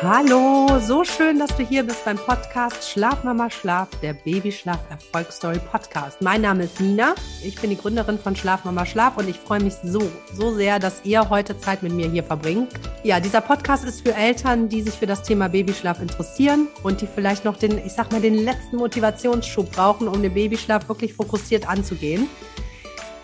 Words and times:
Hallo, 0.00 0.78
so 0.78 1.02
schön, 1.02 1.40
dass 1.40 1.56
du 1.56 1.64
hier 1.64 1.82
bist 1.82 2.04
beim 2.04 2.18
Podcast 2.18 2.88
Schlaf 2.88 3.24
Mama 3.24 3.50
Schlaf, 3.50 3.88
der 4.00 4.12
Babyschlaf 4.12 4.78
Erfolgsstory 4.90 5.58
Podcast. 5.58 6.22
Mein 6.22 6.42
Name 6.42 6.64
ist 6.64 6.80
Nina, 6.80 7.16
ich 7.42 7.60
bin 7.60 7.70
die 7.70 7.76
Gründerin 7.76 8.16
von 8.16 8.36
Schlaf 8.36 8.64
Mama 8.64 8.86
Schlaf 8.86 9.16
und 9.16 9.28
ich 9.28 9.36
freue 9.36 9.60
mich 9.60 9.74
so, 9.82 10.00
so 10.32 10.54
sehr, 10.54 10.78
dass 10.78 11.04
ihr 11.04 11.28
heute 11.28 11.58
Zeit 11.58 11.82
mit 11.82 11.94
mir 11.94 12.08
hier 12.08 12.22
verbringt. 12.22 12.68
Ja, 13.02 13.18
dieser 13.18 13.40
Podcast 13.40 13.84
ist 13.84 14.06
für 14.06 14.14
Eltern, 14.14 14.68
die 14.68 14.82
sich 14.82 14.94
für 14.94 15.06
das 15.06 15.24
Thema 15.24 15.48
Babyschlaf 15.48 16.00
interessieren 16.00 16.68
und 16.84 17.00
die 17.00 17.08
vielleicht 17.08 17.44
noch 17.44 17.56
den, 17.56 17.84
ich 17.84 17.92
sag 17.92 18.12
mal, 18.12 18.20
den 18.20 18.36
letzten 18.36 18.76
Motivationsschub 18.76 19.72
brauchen, 19.72 20.06
um 20.06 20.22
den 20.22 20.32
Babyschlaf 20.32 20.88
wirklich 20.88 21.14
fokussiert 21.14 21.68
anzugehen. 21.68 22.28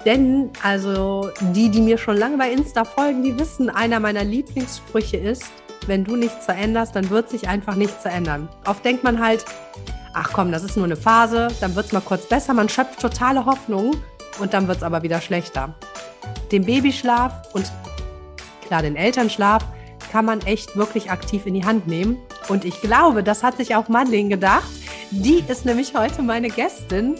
Denn, 0.05 0.51
also 0.61 1.31
die, 1.55 1.69
die 1.69 1.81
mir 1.81 1.99
schon 1.99 2.17
lange 2.17 2.37
bei 2.37 2.51
Insta 2.51 2.85
folgen, 2.85 3.23
die 3.23 3.39
wissen, 3.39 3.71
einer 3.71 4.01
meiner 4.01 4.25
Lieblingssprüche 4.25 5.17
ist, 5.17 5.45
wenn 5.89 6.05
du 6.05 6.17
nichts 6.17 6.45
veränderst, 6.45 6.97
dann 6.97 7.11
wird 7.11 7.31
sich 7.31 7.49
einfach 7.49 7.75
nichts 7.75 8.03
verändern. 8.03 8.49
Oft 8.67 8.85
denkt 8.85 9.05
man 9.05 9.25
halt, 9.25 9.45
ach 10.13 10.31
komm, 10.33 10.53
das 10.53 10.65
ist 10.65 10.77
nur 10.77 10.87
eine 10.87 10.97
Phase, 10.97 11.49
dann 11.61 11.75
wird 11.75 11.87
es 11.87 11.93
mal 11.93 12.01
kurz 12.01 12.27
besser. 12.27 12.55
Man 12.55 12.69
schöpft 12.69 13.01
totale 13.01 13.45
Hoffnung 13.45 13.93
und 14.39 14.55
dann 14.55 14.69
wird 14.69 14.79
es 14.79 14.83
aber 14.83 15.03
wieder 15.03 15.21
schlechter. 15.21 15.75
Den 16.53 16.65
Babyschlaf 16.65 17.33
und 17.53 17.71
klar 18.67 18.83
den 18.83 18.97
Elternschlaf 18.97 19.65
kann 20.11 20.25
man 20.25 20.41
echt 20.43 20.77
wirklich 20.77 21.11
aktiv 21.11 21.47
in 21.47 21.55
die 21.55 21.65
Hand 21.65 21.87
nehmen. 21.89 22.19
Und 22.49 22.65
ich 22.65 22.81
glaube, 22.81 23.23
das 23.23 23.43
hat 23.43 23.57
sich 23.57 23.75
auch 23.75 23.89
Madeleine 23.89 24.29
gedacht. 24.29 24.69
Die 25.11 25.45
ist 25.49 25.65
nämlich 25.65 25.95
heute 25.95 26.23
meine 26.23 26.49
Gästin 26.49 27.17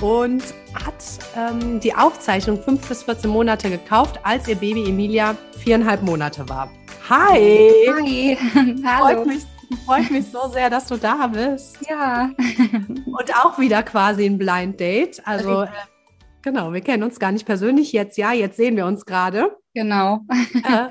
und 0.00 0.42
hat 0.74 0.94
ähm, 1.36 1.78
die 1.80 1.94
Aufzeichnung 1.94 2.60
5 2.60 2.88
bis 2.88 3.02
14 3.04 3.30
Monate 3.30 3.70
gekauft, 3.70 4.18
als 4.24 4.48
ihr 4.48 4.56
Baby 4.56 4.88
Emilia 4.88 5.36
viereinhalb 5.58 6.02
Monate 6.02 6.48
war. 6.48 6.68
Hi. 7.14 7.70
Hi. 7.90 8.38
Hallo. 8.86 9.04
Freut 9.04 9.26
mich, 9.26 9.42
freut 9.84 10.10
mich 10.10 10.26
so 10.30 10.48
sehr, 10.48 10.70
dass 10.70 10.86
du 10.86 10.96
da 10.96 11.26
bist. 11.26 11.76
Ja. 11.86 12.30
Und 12.38 13.36
auch 13.36 13.58
wieder 13.58 13.82
quasi 13.82 14.24
ein 14.24 14.38
Blind 14.38 14.80
Date. 14.80 15.20
Also, 15.26 15.64
äh, 15.64 15.68
genau, 16.40 16.72
wir 16.72 16.80
kennen 16.80 17.02
uns 17.02 17.20
gar 17.20 17.30
nicht 17.30 17.44
persönlich 17.44 17.92
jetzt. 17.92 18.16
Ja, 18.16 18.32
jetzt 18.32 18.56
sehen 18.56 18.76
wir 18.76 18.86
uns 18.86 19.04
gerade. 19.04 19.54
Genau. 19.74 20.20
Äh, 20.30 20.88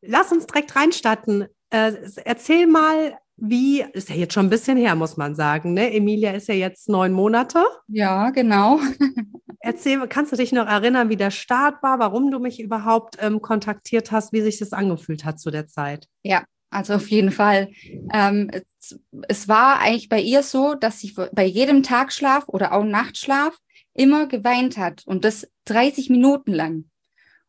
lass 0.00 0.32
uns 0.32 0.46
direkt 0.46 0.74
reinstarten. 0.74 1.48
Äh, 1.68 1.92
erzähl 2.24 2.66
mal, 2.66 3.18
wie, 3.36 3.82
ist 3.92 4.08
ja 4.08 4.16
jetzt 4.16 4.34
schon 4.34 4.46
ein 4.46 4.50
bisschen 4.50 4.78
her, 4.78 4.94
muss 4.94 5.16
man 5.16 5.34
sagen. 5.34 5.74
Ne? 5.74 5.92
Emilia 5.92 6.32
ist 6.32 6.48
ja 6.48 6.54
jetzt 6.54 6.88
neun 6.88 7.12
Monate. 7.12 7.64
Ja, 7.88 8.30
genau. 8.30 8.80
Erzähl, 9.60 10.06
kannst 10.08 10.32
du 10.32 10.36
dich 10.36 10.52
noch 10.52 10.66
erinnern, 10.66 11.08
wie 11.08 11.16
der 11.16 11.30
Start 11.30 11.82
war, 11.82 11.98
warum 11.98 12.30
du 12.30 12.38
mich 12.38 12.60
überhaupt 12.60 13.16
ähm, 13.20 13.42
kontaktiert 13.42 14.12
hast, 14.12 14.32
wie 14.32 14.40
sich 14.40 14.58
das 14.58 14.72
angefühlt 14.72 15.24
hat 15.24 15.40
zu 15.40 15.50
der 15.50 15.66
Zeit? 15.66 16.08
Ja, 16.22 16.44
also 16.70 16.94
auf 16.94 17.08
jeden 17.08 17.30
Fall. 17.30 17.70
Ähm, 18.12 18.50
es, 18.52 19.00
es, 19.28 19.48
war 19.48 19.80
eigentlich 19.80 20.08
bei 20.08 20.20
ihr 20.20 20.42
so, 20.42 20.74
dass 20.74 21.00
sie 21.00 21.14
bei 21.32 21.44
jedem 21.44 21.82
Tagschlaf 21.82 22.44
oder 22.48 22.72
auch 22.72 22.84
Nachtschlaf 22.84 23.56
immer 23.92 24.26
geweint 24.26 24.76
hat 24.78 25.02
und 25.06 25.24
das 25.24 25.48
30 25.64 26.10
Minuten 26.10 26.52
lang. 26.52 26.84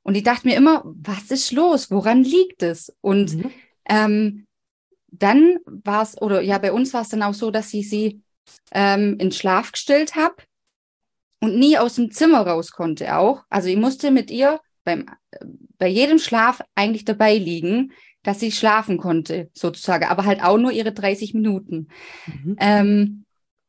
Und 0.01 0.15
ich 0.15 0.23
dachte 0.23 0.47
mir 0.47 0.55
immer, 0.55 0.83
was 0.85 1.31
ist 1.31 1.51
los? 1.51 1.91
Woran 1.91 2.23
liegt 2.23 2.63
es? 2.63 2.95
Und 3.01 3.35
mhm. 3.35 3.51
ähm, 3.89 4.46
dann 5.19 5.57
war 5.65 6.03
es, 6.03 6.21
oder 6.21 6.41
ja, 6.41 6.57
bei 6.57 6.71
uns 6.71 6.93
war 6.93 7.01
es 7.01 7.09
dann 7.09 7.23
auch 7.23 7.33
so, 7.33 7.51
dass 7.51 7.73
ich 7.73 7.89
sie 7.89 8.21
ähm, 8.71 9.17
in 9.19 9.31
Schlaf 9.31 9.71
gestillt 9.71 10.15
habe 10.15 10.35
und 11.41 11.57
nie 11.57 11.77
aus 11.77 11.95
dem 11.95 12.11
Zimmer 12.11 12.41
raus 12.41 12.71
konnte 12.71 13.17
auch. 13.17 13.43
Also 13.49 13.69
ich 13.69 13.77
musste 13.77 14.11
mit 14.11 14.31
ihr 14.31 14.59
beim, 14.83 15.05
bei 15.77 15.87
jedem 15.87 16.19
Schlaf 16.19 16.61
eigentlich 16.75 17.05
dabei 17.05 17.37
liegen, 17.37 17.91
dass 18.23 18.39
sie 18.39 18.51
schlafen 18.51 18.97
konnte, 18.97 19.49
sozusagen, 19.53 20.05
aber 20.05 20.25
halt 20.25 20.43
auch 20.43 20.57
nur 20.57 20.71
ihre 20.71 20.91
30 20.91 21.33
Minuten. 21.33 21.89
Mhm. 22.25 22.55
Ähm, 22.59 23.25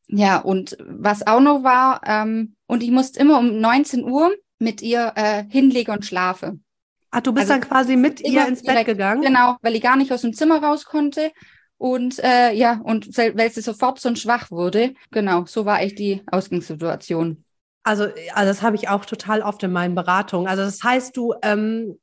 ja, 0.07 0.39
und 0.39 0.77
was 0.81 1.25
auch 1.27 1.39
noch 1.39 1.63
war, 1.63 2.01
ähm, 2.05 2.55
und 2.67 2.83
ich 2.83 2.91
musste 2.91 3.19
immer 3.19 3.37
um 3.37 3.59
19 3.59 4.03
Uhr 4.03 4.33
mit 4.57 4.81
ihr 4.81 5.13
äh, 5.15 5.43
hinlegen 5.47 5.93
und 5.93 6.05
schlafen. 6.05 6.63
Ah, 7.11 7.21
du 7.21 7.33
bist 7.33 7.49
also, 7.49 7.59
dann 7.59 7.69
quasi 7.69 7.95
mit 7.95 8.21
ihr 8.21 8.47
ins 8.47 8.61
Bett 8.61 8.71
direkt, 8.71 8.87
gegangen? 8.87 9.21
Genau, 9.21 9.57
weil 9.61 9.75
ich 9.75 9.81
gar 9.81 9.95
nicht 9.95 10.11
aus 10.11 10.21
dem 10.21 10.33
Zimmer 10.33 10.61
raus 10.61 10.85
konnte. 10.85 11.31
Und 11.77 12.19
äh, 12.23 12.51
ja, 12.53 12.81
und 12.83 13.17
weil 13.17 13.51
sie 13.51 13.61
sofort 13.61 13.99
so 13.99 14.13
schwach 14.15 14.51
wurde. 14.51 14.93
Genau, 15.11 15.45
so 15.45 15.65
war 15.65 15.81
echt 15.81 15.97
die 15.97 16.21
Ausgangssituation. 16.29 17.43
Also, 17.83 18.03
also 18.33 18.47
das 18.49 18.61
habe 18.61 18.75
ich 18.75 18.89
auch 18.89 19.05
total 19.05 19.41
oft 19.41 19.63
in 19.63 19.71
meinen 19.71 19.95
Beratungen. 19.95 20.47
Also 20.47 20.63
das 20.63 20.83
heißt, 20.83 21.15
du 21.15 21.33
ähm, 21.41 21.97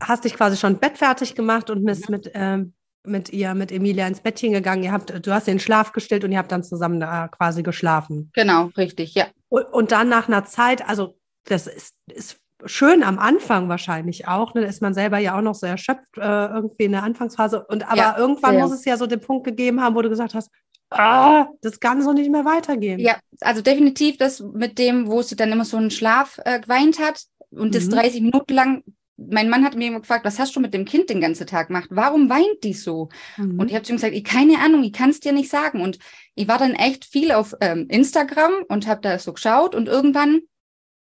hast 0.00 0.24
dich 0.24 0.34
quasi 0.34 0.56
schon 0.56 0.78
bettfertig 0.78 1.34
gemacht 1.34 1.70
und 1.70 1.84
bist 1.84 2.08
ja. 2.08 2.10
mit, 2.10 2.30
ähm, 2.34 2.74
mit 3.04 3.30
ihr, 3.30 3.54
mit 3.54 3.72
Emilia 3.72 4.06
ins 4.06 4.20
Bettchen 4.20 4.52
gegangen. 4.52 4.82
Ihr 4.82 4.92
habt, 4.92 5.24
du 5.24 5.32
hast 5.32 5.46
den 5.46 5.60
Schlaf 5.60 5.92
gestillt 5.92 6.24
und 6.24 6.32
ihr 6.32 6.38
habt 6.38 6.52
dann 6.52 6.64
zusammen 6.64 7.00
da 7.00 7.28
quasi 7.28 7.62
geschlafen. 7.62 8.30
Genau, 8.34 8.66
richtig, 8.76 9.14
ja. 9.14 9.26
Und, 9.48 9.64
und 9.66 9.92
dann 9.92 10.08
nach 10.08 10.28
einer 10.28 10.44
Zeit, 10.44 10.86
also 10.88 11.16
das 11.44 11.66
ist, 11.68 11.94
ist 12.12 12.41
schön 12.66 13.02
am 13.02 13.18
Anfang 13.18 13.68
wahrscheinlich 13.68 14.28
auch. 14.28 14.54
Ne? 14.54 14.62
Da 14.62 14.66
ist 14.66 14.82
man 14.82 14.94
selber 14.94 15.18
ja 15.18 15.36
auch 15.36 15.42
noch 15.42 15.54
so 15.54 15.66
erschöpft 15.66 16.16
äh, 16.16 16.20
irgendwie 16.20 16.84
in 16.84 16.92
der 16.92 17.02
Anfangsphase. 17.02 17.64
Und 17.64 17.86
aber 17.86 17.96
ja, 17.96 18.16
irgendwann 18.18 18.54
sehr. 18.54 18.62
muss 18.62 18.72
es 18.72 18.84
ja 18.84 18.96
so 18.96 19.06
den 19.06 19.20
Punkt 19.20 19.44
gegeben 19.44 19.80
haben, 19.80 19.94
wo 19.94 20.02
du 20.02 20.08
gesagt 20.08 20.34
hast, 20.34 20.50
ah, 20.90 21.46
das 21.60 21.80
kann 21.80 22.02
so 22.02 22.12
nicht 22.12 22.30
mehr 22.30 22.44
weitergehen. 22.44 22.98
Ja, 22.98 23.18
also 23.40 23.62
definitiv 23.62 24.16
das 24.18 24.40
mit 24.40 24.78
dem, 24.78 25.08
wo 25.08 25.22
sie 25.22 25.36
dann 25.36 25.52
immer 25.52 25.64
so 25.64 25.76
einen 25.76 25.90
Schlaf 25.90 26.40
äh, 26.44 26.60
geweint 26.60 26.98
hat 26.98 27.22
und 27.50 27.74
das 27.74 27.88
30 27.88 28.20
mhm. 28.20 28.26
Minuten 28.26 28.54
lang. 28.54 28.84
Mein 29.16 29.50
Mann 29.50 29.64
hat 29.64 29.76
mir 29.76 29.92
gefragt, 30.00 30.24
was 30.24 30.38
hast 30.38 30.56
du 30.56 30.60
mit 30.60 30.74
dem 30.74 30.84
Kind 30.84 31.08
den 31.08 31.20
ganzen 31.20 31.46
Tag 31.46 31.68
gemacht? 31.68 31.88
Warum 31.90 32.28
weint 32.28 32.64
die 32.64 32.72
so? 32.72 33.08
Mhm. 33.36 33.60
Und 33.60 33.68
ich 33.68 33.74
habe 33.74 33.84
zu 33.84 33.92
ihm 33.92 33.96
gesagt, 33.96 34.14
ich 34.14 34.24
keine 34.24 34.58
Ahnung, 34.58 34.82
ich 34.82 34.92
kann 34.92 35.10
es 35.10 35.20
dir 35.20 35.32
nicht 35.32 35.50
sagen. 35.50 35.80
Und 35.80 35.98
ich 36.34 36.48
war 36.48 36.58
dann 36.58 36.72
echt 36.72 37.04
viel 37.04 37.30
auf 37.32 37.54
ähm, 37.60 37.86
Instagram 37.88 38.52
und 38.68 38.86
habe 38.86 39.00
da 39.00 39.18
so 39.18 39.32
geschaut 39.32 39.74
und 39.74 39.86
irgendwann 39.86 40.40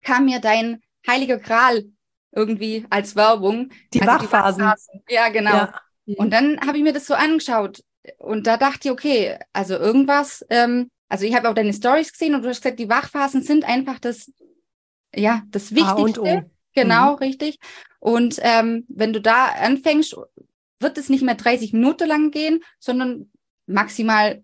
kam 0.01 0.25
mir 0.25 0.39
dein 0.39 0.81
heiliger 1.07 1.37
Gral 1.37 1.85
irgendwie 2.31 2.85
als 2.89 3.15
Werbung. 3.15 3.71
Die 3.93 4.01
also 4.01 4.13
Wachphasen. 4.13 4.59
Die 4.59 4.65
Wachphasen. 4.65 5.03
Ja, 5.09 5.29
genau. 5.29 5.51
Ja. 5.51 5.81
Und 6.17 6.31
dann 6.31 6.59
habe 6.61 6.77
ich 6.77 6.83
mir 6.83 6.93
das 6.93 7.05
so 7.05 7.13
angeschaut 7.13 7.83
und 8.17 8.47
da 8.47 8.57
dachte 8.57 8.87
ich, 8.87 8.91
okay, 8.91 9.37
also 9.53 9.75
irgendwas, 9.75 10.45
ähm, 10.49 10.89
also 11.07 11.25
ich 11.25 11.35
habe 11.35 11.49
auch 11.49 11.53
deine 11.53 11.73
Stories 11.73 12.11
gesehen 12.11 12.35
und 12.35 12.43
du 12.43 12.49
hast 12.49 12.61
gesagt, 12.61 12.79
die 12.79 12.89
Wachphasen 12.89 13.43
sind 13.43 13.63
einfach 13.63 13.99
das, 13.99 14.31
ja, 15.13 15.43
das 15.49 15.75
Wichtigste. 15.75 16.49
Genau, 16.73 17.13
mhm. 17.13 17.17
richtig. 17.17 17.59
Und 17.99 18.39
ähm, 18.41 18.85
wenn 18.89 19.11
du 19.11 19.19
da 19.19 19.47
anfängst, 19.47 20.15
wird 20.79 20.97
es 20.97 21.09
nicht 21.09 21.23
mehr 21.23 21.35
30 21.35 21.73
Minuten 21.73 22.07
lang 22.07 22.31
gehen, 22.31 22.63
sondern 22.79 23.31
maximal 23.65 24.43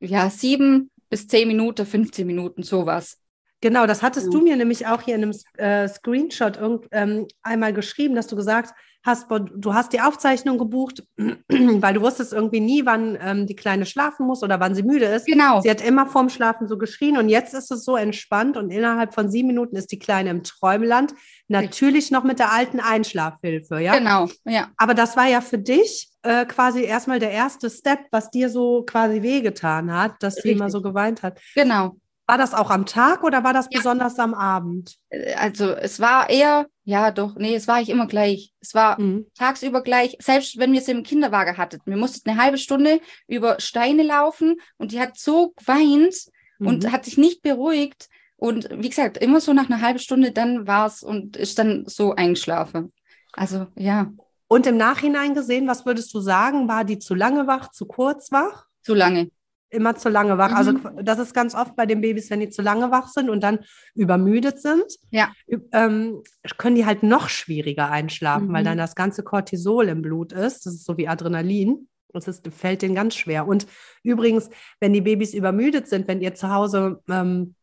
ja 0.00 0.30
sieben 0.30 0.90
bis 1.08 1.28
zehn 1.28 1.48
Minuten, 1.48 1.86
15 1.86 2.26
Minuten, 2.26 2.62
sowas. 2.62 3.18
Genau, 3.66 3.84
das 3.84 4.00
hattest 4.00 4.26
ja. 4.26 4.30
du 4.30 4.44
mir 4.44 4.54
nämlich 4.54 4.86
auch 4.86 5.02
hier 5.02 5.16
in 5.16 5.24
einem 5.24 5.34
äh, 5.56 5.88
Screenshot 5.88 6.56
irgend, 6.56 6.86
ähm, 6.92 7.26
einmal 7.42 7.72
geschrieben, 7.72 8.14
dass 8.14 8.28
du 8.28 8.36
gesagt 8.36 8.72
hast, 9.02 9.26
du 9.28 9.74
hast 9.74 9.92
die 9.92 10.00
Aufzeichnung 10.00 10.56
gebucht, 10.56 11.02
weil 11.16 11.94
du 11.94 12.00
wusstest 12.00 12.32
irgendwie 12.32 12.60
nie, 12.60 12.86
wann 12.86 13.18
ähm, 13.20 13.48
die 13.48 13.56
Kleine 13.56 13.84
schlafen 13.84 14.24
muss 14.24 14.44
oder 14.44 14.60
wann 14.60 14.76
sie 14.76 14.84
müde 14.84 15.06
ist. 15.06 15.26
Genau. 15.26 15.62
Sie 15.62 15.68
hat 15.68 15.84
immer 15.84 16.06
vorm 16.06 16.28
Schlafen 16.28 16.68
so 16.68 16.78
geschrien 16.78 17.18
und 17.18 17.28
jetzt 17.28 17.54
ist 17.54 17.72
es 17.72 17.84
so 17.84 17.96
entspannt 17.96 18.56
und 18.56 18.70
innerhalb 18.70 19.12
von 19.14 19.28
sieben 19.32 19.48
Minuten 19.48 19.74
ist 19.74 19.90
die 19.90 19.98
Kleine 19.98 20.30
im 20.30 20.44
Träumland. 20.44 21.12
Natürlich 21.48 22.12
noch 22.12 22.22
mit 22.22 22.38
der 22.38 22.52
alten 22.52 22.78
Einschlafhilfe, 22.78 23.80
ja? 23.80 23.98
Genau, 23.98 24.28
ja. 24.44 24.68
Aber 24.76 24.94
das 24.94 25.16
war 25.16 25.26
ja 25.26 25.40
für 25.40 25.58
dich 25.58 26.08
äh, 26.22 26.44
quasi 26.44 26.84
erstmal 26.84 27.18
der 27.18 27.32
erste 27.32 27.68
Step, 27.68 27.98
was 28.12 28.30
dir 28.30 28.48
so 28.48 28.84
quasi 28.84 29.22
wehgetan 29.22 29.92
hat, 29.92 30.22
dass 30.22 30.36
Richtig. 30.36 30.52
sie 30.52 30.56
immer 30.56 30.70
so 30.70 30.82
geweint 30.82 31.24
hat. 31.24 31.40
Genau. 31.56 31.96
War 32.26 32.38
das 32.38 32.54
auch 32.54 32.70
am 32.70 32.86
Tag 32.86 33.22
oder 33.22 33.44
war 33.44 33.52
das 33.52 33.68
ja. 33.70 33.78
besonders 33.78 34.18
am 34.18 34.34
Abend? 34.34 34.96
Äh, 35.10 35.34
also 35.34 35.70
es 35.70 36.00
war 36.00 36.28
eher, 36.28 36.66
ja 36.84 37.12
doch, 37.12 37.36
nee, 37.36 37.54
es 37.54 37.68
war 37.68 37.80
ich 37.80 37.88
immer 37.88 38.06
gleich. 38.06 38.52
Es 38.60 38.74
war 38.74 39.00
mhm. 39.00 39.26
tagsüber 39.36 39.82
gleich, 39.82 40.16
selbst 40.20 40.58
wenn 40.58 40.72
wir 40.72 40.80
es 40.80 40.88
im 40.88 41.04
Kinderwagen 41.04 41.56
hatten. 41.56 41.80
Wir 41.84 41.96
mussten 41.96 42.28
eine 42.28 42.42
halbe 42.42 42.58
Stunde 42.58 43.00
über 43.28 43.60
Steine 43.60 44.02
laufen 44.02 44.56
und 44.76 44.92
die 44.92 45.00
hat 45.00 45.18
so 45.18 45.52
geweint 45.56 46.14
mhm. 46.58 46.66
und 46.66 46.92
hat 46.92 47.04
sich 47.04 47.16
nicht 47.16 47.42
beruhigt. 47.42 48.08
Und 48.36 48.68
wie 48.70 48.88
gesagt, 48.88 49.18
immer 49.18 49.40
so 49.40 49.52
nach 49.52 49.70
einer 49.70 49.80
halben 49.80 50.00
Stunde, 50.00 50.32
dann 50.32 50.66
war 50.66 50.86
es 50.86 51.02
und 51.02 51.36
ist 51.36 51.58
dann 51.58 51.84
so 51.86 52.14
eingeschlafen. 52.14 52.92
Also 53.32 53.68
ja. 53.76 54.12
Und 54.48 54.66
im 54.66 54.76
Nachhinein 54.76 55.34
gesehen, 55.34 55.66
was 55.68 55.86
würdest 55.86 56.12
du 56.12 56.20
sagen? 56.20 56.68
War 56.68 56.84
die 56.84 56.98
zu 56.98 57.14
lange 57.14 57.46
wach, 57.46 57.70
zu 57.70 57.86
kurz 57.86 58.30
wach? 58.30 58.66
Zu 58.82 58.94
lange 58.94 59.30
immer 59.76 59.94
zu 59.94 60.08
lange 60.08 60.38
wach. 60.38 60.52
Also 60.52 60.72
mhm. 60.72 60.86
Also 60.86 61.02
das 61.02 61.18
ist 61.18 61.34
ganz 61.34 61.54
oft 61.54 61.76
bei 61.76 61.86
den 61.86 62.00
Babys, 62.00 62.30
wenn 62.30 62.40
die 62.40 62.50
zu 62.50 62.62
lange 62.62 62.90
wach 62.90 63.08
sind 63.08 63.30
und 63.30 63.42
dann 63.42 63.60
übermüdet 63.94 64.60
sind, 64.60 64.84
ja. 65.10 65.32
ähm, 65.72 66.22
können 66.58 66.76
die 66.76 66.86
halt 66.86 67.02
noch 67.02 67.28
schwieriger 67.28 67.90
einschlafen, 67.90 68.48
mhm. 68.48 68.52
weil 68.52 68.64
dann 68.64 68.78
das 68.78 68.94
ganze 68.94 69.22
Cortisol 69.22 69.88
im 69.88 70.02
Blut 70.02 70.32
ist. 70.32 70.66
Das 70.66 70.74
ist 70.74 70.84
so 70.84 70.96
wie 70.96 71.08
Adrenalin. 71.08 71.88
Das 72.12 72.28
ist, 72.28 72.48
fällt 72.48 72.82
denen 72.82 72.94
ganz 72.94 73.14
schwer. 73.14 73.46
Und 73.46 73.66
übrigens, 74.02 74.48
wenn 74.80 74.92
die 74.92 75.02
Babys 75.02 75.34
übermüdet 75.34 75.86
sind, 75.86 76.08
wenn 76.08 76.20
ihr 76.20 76.34
zu 76.34 76.50
Hause 76.50 77.02
ähm, 77.08 77.54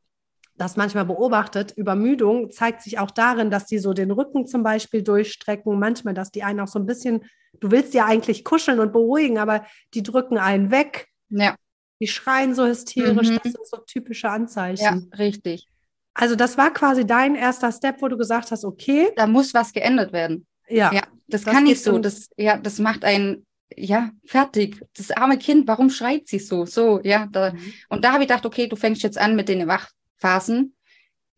das 0.55 0.77
manchmal 0.77 1.05
beobachtet, 1.05 1.73
Übermüdung 1.75 2.51
zeigt 2.51 2.83
sich 2.83 2.99
auch 2.99 3.09
darin, 3.09 3.49
dass 3.49 3.65
die 3.65 3.79
so 3.79 3.93
den 3.93 4.11
Rücken 4.11 4.45
zum 4.45 4.61
Beispiel 4.61 5.01
durchstrecken, 5.01 5.79
manchmal, 5.79 6.13
dass 6.13 6.29
die 6.29 6.43
einen 6.43 6.59
auch 6.59 6.67
so 6.67 6.77
ein 6.77 6.85
bisschen 6.85 7.23
du 7.59 7.71
willst 7.71 7.93
ja 7.93 8.05
eigentlich 8.05 8.43
kuscheln 8.43 8.79
und 8.79 8.91
beruhigen, 8.91 9.37
aber 9.37 9.65
die 9.93 10.03
drücken 10.03 10.37
einen 10.37 10.71
weg. 10.71 11.07
Ja. 11.29 11.55
Die 11.99 12.07
schreien 12.07 12.53
so 12.55 12.65
hysterisch. 12.65 13.29
Mhm. 13.29 13.39
Das 13.43 13.53
sind 13.53 13.67
so 13.67 13.77
typische 13.77 14.29
Anzeichen. 14.29 15.09
Ja, 15.11 15.17
richtig. 15.17 15.67
Also 16.13 16.35
das 16.35 16.57
war 16.57 16.71
quasi 16.71 17.05
dein 17.07 17.35
erster 17.35 17.71
Step, 17.71 18.01
wo 18.01 18.07
du 18.07 18.17
gesagt 18.17 18.51
hast, 18.51 18.65
okay, 18.65 19.11
Da 19.15 19.25
muss 19.27 19.53
was 19.53 19.73
geändert 19.73 20.11
werden. 20.13 20.45
ja, 20.67 20.91
Ja, 20.93 21.01
das, 21.27 21.43
Das 21.43 21.53
kann 21.53 21.63
nicht 21.63 21.81
so. 21.83 21.97
Das, 21.99 22.29
ja, 22.37 22.57
das 22.57 22.79
macht 22.79 23.03
einen, 23.03 23.45
ja, 23.75 24.11
fertig. 24.25 24.79
Das 24.95 25.09
arme 25.11 25.37
Kind, 25.37 25.67
warum 25.67 25.89
schreit 25.89 26.27
sie 26.27 26.39
so? 26.39 26.65
So, 26.65 26.99
ja. 27.03 27.27
Da, 27.31 27.53
Mhm. 27.53 27.73
Und 27.89 28.03
da 28.05 28.11
habe 28.13 28.23
ich 28.23 28.27
gedacht, 28.29 28.45
okay, 28.45 28.67
du 28.67 28.75
fängst 28.75 29.01
jetzt 29.01 29.17
an 29.17 29.35
mit 29.35 29.49
den 29.49 29.67
Wachphasen, 29.67 30.75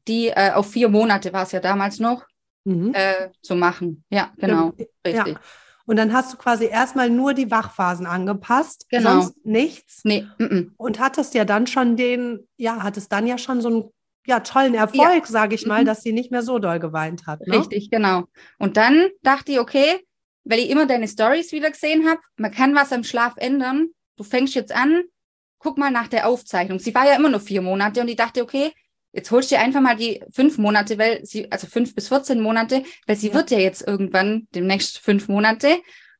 die 0.08 0.28
äh, 0.28 0.52
auf 0.52 0.72
vier 0.72 0.90
Monate 0.90 1.32
war 1.34 1.44
es 1.44 1.52
ja 1.54 1.60
damals 1.60 2.00
noch, 2.00 2.26
Mhm. 2.66 2.94
äh, 2.94 3.30
zu 3.42 3.56
machen. 3.56 4.04
Ja, 4.10 4.34
genau, 4.38 4.74
Ja. 4.78 4.86
richtig. 5.24 5.38
Und 5.86 5.98
dann 5.98 6.14
hast 6.14 6.34
du 6.34 6.38
quasi 6.38 6.66
erstmal 6.66 7.10
nur 7.10 7.34
die 7.34 7.52
Wachphasen 7.52 8.06
angepasst, 8.08 8.88
Genau. 8.90 9.22
sonst 9.22 9.46
nichts. 9.46 10.02
Nee, 10.04 10.26
mm 10.40 10.44
-mm. 10.44 10.72
Und 10.78 11.00
hattest 11.00 11.34
ja 11.36 11.46
dann 11.46 11.68
schon 11.68 11.96
den, 11.96 12.48
ja, 12.58 12.82
hattest 12.82 13.12
dann 13.12 13.28
ja 13.28 13.38
schon 13.38 13.62
so 13.62 13.70
einen 13.70 13.84
ja, 14.28 14.40
tollen 14.40 14.74
Erfolg, 14.74 15.28
sage 15.28 15.54
ich 15.54 15.68
mal, 15.68 15.82
Mhm. 15.82 15.86
dass 15.86 16.02
sie 16.02 16.12
nicht 16.12 16.32
mehr 16.32 16.42
so 16.42 16.58
doll 16.58 16.80
geweint 16.80 17.28
hat. 17.28 17.46
Ne? 17.46 17.60
richtig, 17.60 17.92
genau. 17.92 18.24
Und 18.58 18.76
dann 18.78 19.10
dachte 19.22 19.52
ich, 19.52 19.60
okay, 19.60 20.00
weil 20.44 20.60
ich 20.60 20.70
immer 20.72 20.88
deine 20.88 21.08
Stories 21.08 21.52
wieder 21.52 21.70
gesehen 21.70 22.10
habe, 22.10 22.20
man 22.38 22.52
kann 22.52 22.74
was 22.74 22.92
am 22.92 23.04
Schlaf 23.04 23.34
ändern. 23.38 23.90
Du 24.18 24.24
fängst 24.24 24.56
jetzt 24.56 24.76
an, 24.76 25.04
guck 25.60 25.78
mal 25.78 25.92
nach 25.92 26.08
der 26.08 26.28
Aufzeichnung. 26.28 26.80
Sie 26.80 26.96
war 26.96 27.06
ja 27.06 27.16
immer 27.16 27.30
nur 27.30 27.40
vier 27.40 27.62
Monate 27.62 28.02
und 28.02 28.08
ich 28.08 28.16
dachte, 28.16 28.42
okay, 28.42 28.72
jetzt 29.16 29.32
holst 29.32 29.50
du 29.52 29.56
dir 29.56 29.62
einfach 29.62 29.82
mal 29.82 29.96
die 29.96 30.22
fünf 30.32 30.58
Monate, 30.58 30.98
weil 30.98 31.26
sie, 31.26 31.52
also 31.52 31.68
fünf 31.68 31.96
bis 31.96 32.08
14 32.10 32.42
Monate, 32.42 32.84
weil 33.08 33.16
sie 33.16 33.30
Ja. 33.30 33.34
wird 33.36 33.52
ja 33.52 33.60
jetzt 33.60 33.88
irgendwann 33.88 34.48
demnächst 34.54 35.00
fünf 35.00 35.28
Monate. 35.28 35.78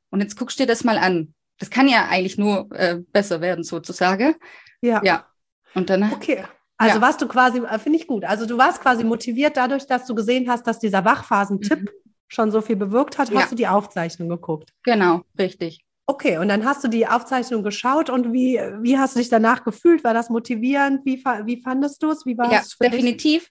Und 0.10 0.22
jetzt 0.22 0.38
guckst 0.38 0.58
du 0.60 0.64
dir 0.64 0.68
das 0.68 0.84
mal 0.84 0.98
an. 0.98 1.34
Das 1.60 1.70
kann 1.70 1.88
ja 1.88 2.08
eigentlich 2.10 2.38
nur 2.38 2.68
äh, 2.74 3.00
besser 3.12 3.42
werden, 3.42 3.64
sozusagen. 3.64 4.36
Ja. 4.82 5.02
Ja. 5.04 5.26
Und 5.74 5.90
dann, 5.90 6.12
Okay. 6.14 6.44
Also 6.78 6.96
Ja. 6.98 7.02
warst 7.02 7.22
du 7.22 7.28
quasi, 7.28 7.60
äh, 7.60 7.80
finde 7.80 7.98
ich 8.00 8.06
gut. 8.08 8.26
Also 8.26 8.46
du 8.46 8.58
warst 8.58 8.82
quasi 8.82 9.04
motiviert 9.06 9.56
dadurch, 9.56 9.86
dass 9.88 10.06
du 10.06 10.14
gesehen 10.16 10.50
hast, 10.50 10.68
dass 10.68 10.80
dieser 10.80 11.06
Wachphasentipp 11.06 11.90
schon 12.28 12.52
so 12.52 12.60
viel 12.62 12.76
bewirkt 12.76 13.18
hat, 13.18 13.30
hast 13.30 13.34
Mhm. 13.34 13.40
Ja. 13.40 13.48
du 13.50 13.56
die 13.56 13.68
Aufzeichnung 13.68 14.28
geguckt. 14.30 14.74
genau, 14.84 15.22
richtig. 15.40 15.85
Okay, 16.08 16.38
und 16.38 16.50
dann 16.50 16.66
hast 16.66 16.84
du 16.84 16.88
die 16.88 17.08
Aufzeichnung 17.08 17.64
geschaut 17.64 18.12
und 18.12 18.32
wie, 18.32 18.60
wie 18.82 18.98
hast 18.98 19.16
du 19.16 19.20
dich 19.20 19.30
danach 19.30 19.64
gefühlt? 19.64 20.04
War 20.04 20.14
das 20.14 20.30
motivierend? 20.30 21.04
Wie, 21.04 21.18
wie 21.46 21.62
fandest 21.62 22.04
du 22.04 22.12
es? 22.12 22.26
Wie 22.26 22.38
war 22.38 22.54
Ja, 22.54 22.60
es 22.60 22.74
für 22.74 22.88
definitiv 22.90 23.50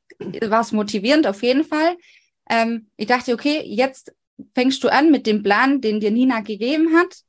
war 0.48 0.60
es 0.60 0.70
motivierend, 0.70 1.26
auf 1.26 1.42
jeden 1.42 1.64
Fall. 1.64 1.96
Ähm, 2.48 2.86
ich 2.96 3.08
dachte, 3.08 3.32
okay, 3.32 3.62
jetzt 3.64 4.12
fängst 4.54 4.84
du 4.84 4.88
an 4.88 5.10
mit 5.10 5.26
dem 5.26 5.42
Plan, 5.42 5.80
den 5.80 5.98
dir 5.98 6.12
Nina 6.12 6.40
gegeben 6.40 6.96
hat 6.96 7.22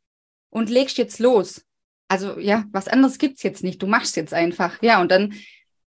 und 0.51 0.69
legst 0.69 0.97
jetzt 0.97 1.19
los. 1.19 1.65
Also 2.07 2.39
ja, 2.39 2.65
was 2.71 2.87
anderes 2.87 3.17
gibt's 3.17 3.41
jetzt 3.41 3.63
nicht. 3.63 3.81
Du 3.81 3.87
machst 3.87 4.15
jetzt 4.15 4.33
einfach. 4.33 4.79
Ja, 4.83 5.01
und 5.01 5.09
dann, 5.11 5.33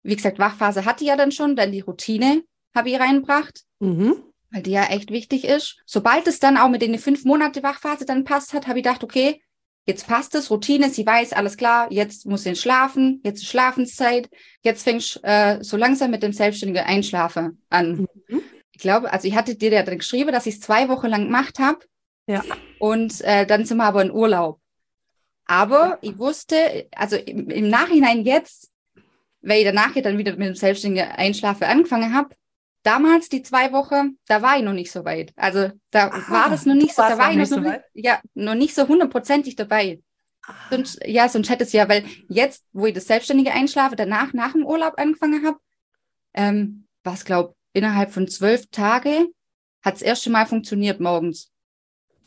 wie 0.02 0.16
gesagt, 0.16 0.38
Wachphase 0.38 0.84
hatte 0.84 1.04
ich 1.04 1.08
ja 1.08 1.16
dann 1.16 1.32
schon, 1.32 1.56
dann 1.56 1.72
die 1.72 1.80
Routine 1.80 2.42
habe 2.74 2.90
ich 2.90 3.00
reinbracht, 3.00 3.62
Mhm. 3.80 4.31
Weil 4.52 4.62
die 4.62 4.72
ja 4.72 4.84
echt 4.84 5.10
wichtig 5.10 5.44
ist. 5.44 5.78
Sobald 5.86 6.26
es 6.26 6.38
dann 6.38 6.56
auch 6.56 6.68
mit 6.68 6.82
den 6.82 6.98
fünf 6.98 7.24
Monate 7.24 7.62
Wachphase 7.62 8.04
dann 8.04 8.24
passt 8.24 8.52
hat, 8.52 8.68
habe 8.68 8.78
ich 8.78 8.84
gedacht, 8.84 9.02
okay, 9.02 9.42
jetzt 9.86 10.06
passt 10.06 10.34
es, 10.34 10.50
Routine, 10.50 10.90
sie 10.90 11.04
weiß, 11.04 11.32
alles 11.32 11.56
klar, 11.56 11.90
jetzt 11.90 12.26
muss 12.26 12.44
sie 12.44 12.54
schlafen, 12.54 13.20
jetzt 13.24 13.42
ist 13.42 13.48
Schlafenszeit, 13.48 14.28
jetzt 14.62 14.84
fängst 14.84 15.20
äh, 15.22 15.58
so 15.62 15.76
langsam 15.76 16.10
mit 16.10 16.22
dem 16.22 16.32
selbstständigen 16.32 16.86
Einschlafen 16.86 17.62
an. 17.68 18.06
Mhm. 18.28 18.42
Ich 18.72 18.80
glaube, 18.80 19.12
also 19.12 19.26
ich 19.26 19.34
hatte 19.34 19.54
dir 19.54 19.72
ja 19.72 19.82
dann 19.82 19.98
geschrieben, 19.98 20.32
dass 20.32 20.46
ich 20.46 20.54
es 20.54 20.60
zwei 20.60 20.88
Wochen 20.88 21.08
lang 21.08 21.24
gemacht 21.24 21.58
habe. 21.58 21.80
Ja. 22.26 22.42
Und 22.78 23.20
äh, 23.22 23.46
dann 23.46 23.64
sind 23.64 23.78
wir 23.78 23.84
aber 23.84 24.02
in 24.02 24.12
Urlaub. 24.12 24.60
Aber 25.46 25.98
ich 26.02 26.18
wusste, 26.18 26.88
also 26.94 27.16
im, 27.16 27.48
im 27.50 27.68
Nachhinein 27.68 28.24
jetzt, 28.24 28.70
weil 29.40 29.58
ich 29.58 29.64
danach 29.64 29.94
ja 29.94 30.02
dann 30.02 30.18
wieder 30.18 30.36
mit 30.36 30.46
dem 30.46 30.54
selbstständigen 30.54 31.10
Einschlafen 31.10 31.64
angefangen 31.64 32.14
habe, 32.14 32.34
damals 32.82 33.28
die 33.28 33.42
zwei 33.42 33.72
Wochen, 33.72 34.18
da 34.26 34.42
war 34.42 34.56
ich 34.56 34.62
noch 34.64 34.72
nicht 34.72 34.90
so 34.92 35.04
weit. 35.04 35.32
Also 35.36 35.70
da 35.90 36.08
Ah, 36.08 36.30
war 36.30 36.50
das 36.50 36.66
noch 36.66 36.74
nicht 36.74 36.94
so, 36.94 37.02
da 37.02 37.18
war 37.18 37.30
ich 37.30 37.36
noch, 37.36 37.40
nicht 37.42 37.48
so 37.50 37.60
noch 37.60 37.74
ja, 37.94 38.20
noch 38.34 38.54
nicht 38.54 38.74
so 38.74 38.88
hundertprozentig 38.88 39.56
dabei. 39.56 40.00
Sonst, 40.70 40.98
ja, 41.06 41.28
sonst 41.28 41.50
hätte 41.50 41.62
es 41.64 41.72
ja, 41.72 41.88
weil 41.88 42.04
jetzt, 42.28 42.64
wo 42.72 42.86
ich 42.86 42.94
das 42.94 43.06
selbstständige 43.06 43.52
Einschlafe 43.52 43.94
danach, 43.94 44.32
nach 44.32 44.52
dem 44.52 44.66
Urlaub 44.66 44.94
angefangen 44.98 45.46
habe, 45.46 45.58
ähm, 46.34 46.86
was 47.04 47.24
glaub, 47.24 47.54
innerhalb 47.72 48.10
von 48.10 48.26
zwölf 48.26 48.66
Tage 48.70 49.28
hat 49.84 49.94
das 49.94 50.02
erste 50.02 50.30
Mal 50.30 50.46
funktioniert 50.46 50.98
morgens, 51.00 51.50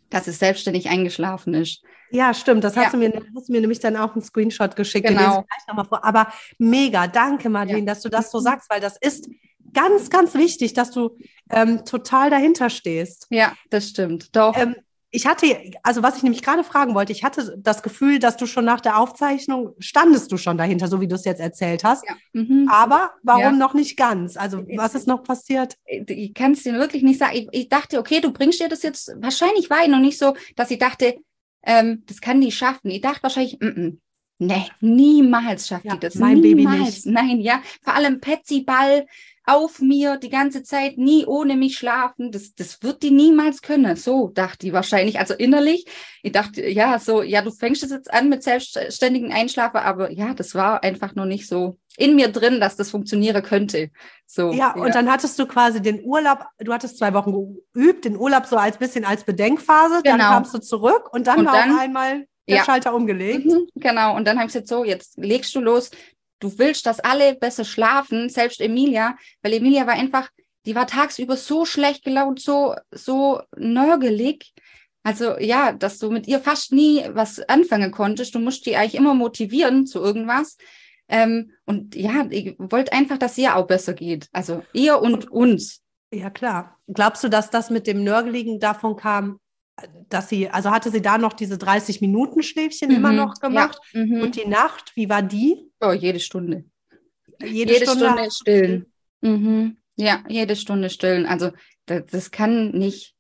dass 0.10 0.28
es 0.28 0.40
selbstständig 0.40 0.90
eingeschlafen 0.90 1.54
ist. 1.54 1.82
Ja, 2.12 2.34
stimmt. 2.34 2.64
Das 2.64 2.78
hast, 2.78 2.86
Ja. 2.86 2.90
du 2.92 2.98
mir, 2.98 3.12
hast 3.36 3.50
du 3.50 3.52
mir 3.54 3.62
nämlich 3.62 3.80
dann 3.80 3.98
auch 3.98 4.14
einen 4.14 4.22
Screenshot 4.24 4.76
geschickt. 4.76 5.08
den 5.10 5.18
Genau. 5.18 5.28
lese 5.30 5.42
ich 5.42 5.48
gleich 5.48 5.68
noch 5.68 5.76
mal 5.76 5.84
vor. 5.86 6.06
Aber 6.06 6.32
mega, 6.58 7.08
danke, 7.08 7.50
Madeleine, 7.50 7.80
Ja. 7.80 7.86
dass 7.94 8.02
du 8.02 8.10
das 8.10 8.32
so 8.32 8.40
sagst, 8.40 8.70
weil 8.70 8.80
das 8.80 8.98
ist 8.98 9.28
ganz, 9.76 10.10
ganz 10.10 10.34
wichtig, 10.34 10.74
dass 10.74 10.90
du 10.90 11.18
ähm, 11.52 11.86
total 11.86 12.32
dahinter 12.32 12.72
stehst. 12.72 13.28
Ja, 13.30 13.54
das 13.70 13.90
stimmt. 13.90 14.36
Doch. 14.36 14.58
Ähm, 14.58 14.76
ich 15.12 15.28
hatte, 15.28 15.46
also 15.84 16.04
was 16.04 16.18
ich 16.18 16.24
nämlich 16.24 16.42
gerade 16.42 16.64
fragen 16.66 16.94
wollte, 16.94 17.14
ich 17.14 17.24
hatte 17.24 17.56
das 17.58 17.84
Gefühl, 17.84 18.20
dass 18.20 18.36
du 18.36 18.46
schon 18.48 18.66
nach 18.66 18.82
der 18.82 19.00
Aufzeichnung 19.00 19.74
standest 19.80 20.30
du 20.32 20.38
schon 20.38 20.58
dahinter, 20.58 20.88
so 20.90 21.00
wie 21.00 21.08
du 21.08 21.16
es 21.16 21.24
jetzt 21.24 21.40
erzählt 21.40 21.86
hast. 21.86 22.04
ja. 22.06 22.16
mhm. 22.34 22.68
Aber 22.70 23.12
warum 23.24 23.42
Ja. 23.42 23.52
noch 23.52 23.74
nicht 23.74 23.96
ganz? 23.96 24.36
Also 24.36 24.64
was 24.76 24.94
ist 24.96 25.08
noch 25.08 25.24
passiert? 25.24 25.78
ich 25.86 26.34
kann 26.34 26.52
es 26.52 26.64
dir 26.64 26.74
wirklich 26.74 27.04
nicht 27.04 27.20
sagen. 27.20 27.36
Ich, 27.38 27.48
ich 27.52 27.70
dachte, 27.70 28.00
okay, 28.00 28.20
du 28.20 28.34
bringst 28.34 28.60
dir 28.60 28.68
das 28.68 28.84
jetzt. 28.84 29.10
Wahrscheinlich 29.18 29.70
war 29.70 29.84
ich 29.84 29.88
noch 29.90 30.00
nicht 30.02 30.18
so, 30.18 30.34
dass 30.58 30.70
ich 30.72 30.80
dachte, 30.80 31.16
ähm, 31.64 32.04
das 32.08 32.20
kann 32.20 32.42
die 32.42 32.52
schaffen. 32.52 32.90
Ich 32.92 33.00
dachte 33.02 33.24
wahrscheinlich, 33.24 33.58
mm 33.62 33.66
-mm, 33.68 33.98
nee, 34.40 34.66
niemals 34.82 35.68
schafft 35.70 35.86
Ja, 35.86 35.94
die 35.94 36.00
das. 36.02 36.16
mein 36.16 36.42
Baby 36.42 36.66
niemals. 36.66 37.06
nicht. 37.06 37.06
Nein, 37.06 37.40
ja. 37.40 37.62
Vor 37.84 37.94
allem 37.94 38.20
Patsy 38.20 38.62
Ball 38.62 39.06
auf 39.48 39.80
mir 39.80 40.18
die 40.18 40.30
ganze 40.30 40.64
Zeit, 40.64 40.98
nie 40.98 41.26
ohne 41.26 41.56
mich 41.56 41.78
schlafen. 41.78 42.32
Das, 42.32 42.56
das 42.56 42.82
wird 42.82 43.04
die 43.04 43.12
niemals 43.12 43.62
können. 43.62 43.96
So 43.96 44.30
dachte 44.30 44.60
die 44.60 44.74
wahrscheinlich. 44.74 45.20
Also 45.20 45.34
innerlich, 45.34 45.86
ich 46.24 46.32
dachte, 46.32 46.68
ja, 46.68 46.98
so, 47.00 47.22
ja, 47.22 47.42
du 47.42 47.52
fängst 47.52 47.84
es 47.84 47.92
jetzt 47.92 48.12
an 48.12 48.30
mit 48.30 48.44
selbstständigen 48.44 49.32
Einschlafen, 49.32 49.78
aber 49.78 50.12
ja, 50.12 50.34
das 50.34 50.56
war 50.56 50.84
einfach 50.84 51.16
noch 51.16 51.26
nicht 51.26 51.48
so 51.48 51.78
in 51.98 52.16
mir 52.16 52.28
drin, 52.30 52.60
dass 52.60 52.76
das 52.76 52.90
funktionieren 52.90 53.42
könnte. 53.44 53.90
So. 54.26 54.52
Ja, 54.52 54.74
und 54.74 54.94
dann 54.96 55.10
hattest 55.12 55.38
du 55.40 55.46
quasi 55.46 55.82
den 55.82 56.04
Urlaub, 56.04 56.46
du 56.60 56.74
hattest 56.74 56.98
zwei 56.98 57.14
Wochen 57.14 57.56
geübt, 57.74 58.04
den 58.06 58.18
Urlaub 58.18 58.46
so 58.48 58.58
als 58.58 58.78
bisschen 58.78 59.06
als 59.06 59.24
Bedenkphase, 59.24 60.02
dann 60.04 60.18
Genau. 60.18 60.30
kamst 60.32 60.54
du 60.54 60.58
zurück 60.60 61.14
und 61.14 61.28
dann 61.28 61.40
Und 61.40 61.46
war 61.46 61.54
dann- 61.54 61.78
einmal 61.80 62.26
der 62.48 62.58
Ja. 62.58 62.64
Schalter 62.66 62.94
umgelegt. 62.94 63.46
Mhm, 63.46 63.68
genau. 63.76 64.16
Und 64.16 64.26
dann 64.28 64.38
habe 64.38 64.48
ich 64.48 64.54
gesagt, 64.54 64.68
so, 64.68 64.84
jetzt 64.84 65.18
legst 65.18 65.56
du 65.56 65.62
los. 65.62 65.90
Du 66.46 66.60
willst, 66.60 66.86
dass 66.86 67.00
alle 67.00 67.34
besser 67.34 67.66
schlafen, 67.66 68.30
selbst 68.30 68.62
Emilia, 68.62 69.18
weil 69.42 69.54
Emilia 69.54 69.88
war 69.88 69.96
einfach, 69.96 70.30
die 70.68 70.76
war 70.76 70.86
tagsüber 70.86 71.38
so 71.38 71.66
schlecht 71.66 72.04
gelaunt, 72.04 72.40
so, 72.40 72.76
so 72.92 73.42
nörgelig. 73.58 74.54
Also 75.02 75.40
ja, 75.40 75.72
dass 75.72 75.98
du 75.98 76.12
mit 76.12 76.28
ihr 76.28 76.40
fast 76.40 76.72
nie 76.72 77.04
was 77.10 77.40
anfangen 77.50 77.90
konntest. 77.90 78.36
Du 78.36 78.40
musst 78.40 78.68
die 78.68 78.76
eigentlich 78.76 78.94
immer 78.94 79.16
motivieren 79.16 79.88
zu 79.88 80.00
irgendwas. 80.00 80.58
Ähm, 81.08 81.52
und 81.66 81.96
ja, 81.96 82.28
ich 82.30 82.54
wollte 82.60 82.94
einfach, 82.94 83.18
dass 83.18 83.40
ihr 83.40 83.56
auch 83.56 83.66
besser 83.66 83.96
geht. 83.96 84.30
Also 84.32 84.64
ihr 84.72 85.02
und 85.02 85.32
uns. 85.32 85.82
Ja, 86.14 86.30
klar. 86.30 86.78
Glaubst 86.88 87.24
du, 87.24 87.28
dass 87.28 87.50
das 87.50 87.72
mit 87.72 87.88
dem 87.88 88.04
Nörgeligen 88.04 88.60
davon 88.60 88.98
kam, 88.98 89.40
dass 90.10 90.30
sie, 90.30 90.50
also 90.50 90.72
hatte 90.72 90.90
sie 90.92 91.02
da 91.02 91.18
noch 91.18 91.34
diese 91.34 91.58
30 91.58 92.02
Minuten 92.02 92.44
Schläfchen 92.44 92.92
immer 92.92 93.12
Mhm, 93.12 93.18
noch 93.18 93.40
gemacht? 93.40 93.80
Ja. 93.94 94.06
Mhm. 94.06 94.22
Und 94.22 94.36
die 94.36 94.48
Nacht, 94.48 94.92
wie 94.96 95.10
war 95.10 95.22
die? 95.22 95.70
oh, 95.82 95.92
jede 95.92 96.20
Stunde. 96.20 96.66
Jede, 97.42 97.74
jede 97.74 97.86
Stunde, 97.86 98.16
du 98.16 98.32
stillen. 98.32 98.86
Mhm. 99.22 99.78
Ja, 99.98 100.24
jede 100.28 100.56
Stunde 100.56 100.90
stillen. 100.90 101.26
Also 101.26 101.52
das, 101.86 102.04
das 102.10 102.32
kann 102.32 102.72
nicht 102.72 103.16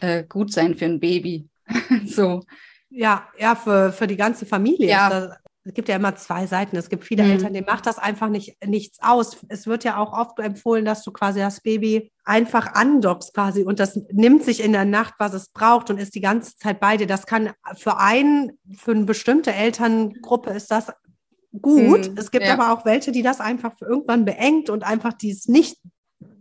äh, 0.00 0.24
gut 0.24 0.52
sein 0.52 0.76
für 0.76 0.84
ein 0.84 1.00
Baby. 1.00 1.48
so. 2.06 2.42
Ja, 2.90 3.28
ja, 3.38 3.54
für, 3.54 3.92
für 3.92 4.06
die 4.06 4.16
ganze 4.16 4.46
Familie. 4.46 4.88
Ja. 4.88 5.08
Das, 5.08 5.38
es 5.66 5.74
gibt 5.74 5.88
ja 5.88 5.96
immer 5.96 6.14
zwei 6.14 6.46
Seiten. 6.46 6.76
Es 6.76 6.88
gibt 6.88 7.04
viele 7.04 7.24
Mhm. 7.24 7.30
Eltern, 7.32 7.52
denen 7.52 7.66
macht 7.66 7.86
das 7.86 7.98
einfach 7.98 8.28
nicht, 8.28 8.56
nichts 8.64 8.98
aus. 9.02 9.36
Es 9.48 9.66
wird 9.66 9.82
ja 9.82 9.96
auch 9.96 10.12
oft 10.12 10.38
empfohlen, 10.38 10.84
dass 10.84 11.02
du 11.02 11.10
quasi 11.10 11.40
das 11.40 11.60
Baby 11.60 12.12
einfach 12.24 12.74
andockst 12.74 13.34
quasi 13.34 13.62
und 13.64 13.80
das 13.80 13.96
nimmt 14.12 14.44
sich 14.44 14.62
in 14.62 14.72
der 14.72 14.84
Nacht, 14.84 15.14
was 15.18 15.34
es 15.34 15.48
braucht 15.48 15.90
und 15.90 15.98
ist 15.98 16.14
die 16.14 16.20
ganze 16.20 16.54
Zeit 16.56 16.78
bei 16.78 16.96
dir. 16.96 17.08
Das 17.08 17.26
kann 17.26 17.50
für 17.76 17.98
einen, 17.98 18.52
für 18.76 18.92
eine 18.92 19.04
bestimmte 19.04 19.52
Elterngruppe 19.52 20.50
ist 20.50 20.70
das 20.70 20.92
gut. 21.60 22.10
Mhm, 22.10 22.14
es 22.16 22.30
gibt 22.30 22.46
ja. 22.46 22.52
aber 22.52 22.72
auch 22.72 22.84
welche, 22.84 23.10
die 23.10 23.22
das 23.22 23.40
einfach 23.40 23.72
für 23.76 23.86
irgendwann 23.86 24.24
beengt 24.24 24.70
und 24.70 24.84
einfach 24.84 25.14
dies 25.14 25.48
nicht, 25.48 25.78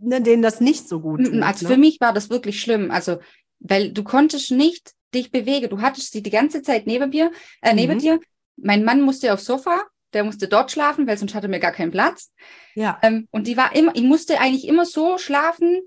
ne, 0.01 0.21
denen 0.21 0.43
das 0.43 0.61
nicht 0.61 0.87
so 0.87 0.99
gut 0.99 1.25
tut. 1.25 1.41
Also 1.41 1.67
ne? 1.67 1.73
für 1.73 1.79
mich 1.79 1.99
war 1.99 2.13
das 2.13 2.29
wirklich 2.29 2.61
schlimm. 2.61 2.91
Also, 2.91 3.17
weil 3.59 3.91
du 3.91 4.03
konntest 4.03 4.51
nicht 4.51 4.91
dich 5.15 5.31
bewegen. 5.31 5.69
Du 5.69 5.81
hattest 5.81 6.11
sie 6.11 6.21
die 6.21 6.29
ganze 6.29 6.61
Zeit 6.61 6.85
neben 6.85 7.09
mir, 7.09 7.31
äh, 7.61 7.73
neben 7.73 7.95
Mhm. 7.95 7.99
dir. 7.99 8.19
Mein 8.57 8.83
Mann 8.83 9.01
musste 9.01 9.33
aufs 9.33 9.45
Sofa, 9.45 9.83
der 10.13 10.23
musste 10.23 10.47
dort 10.47 10.71
schlafen, 10.71 11.07
weil 11.07 11.17
sonst 11.17 11.35
hatte 11.35 11.47
mir 11.47 11.59
gar 11.59 11.71
keinen 11.71 11.91
Platz. 11.91 12.31
Ja. 12.73 12.99
Ähm, 13.01 13.27
und 13.31 13.47
die 13.47 13.57
war 13.57 13.75
immer, 13.75 13.95
ich 13.95 14.03
musste 14.03 14.39
eigentlich 14.39 14.67
immer 14.67 14.85
so 14.85 15.17
schlafen, 15.17 15.81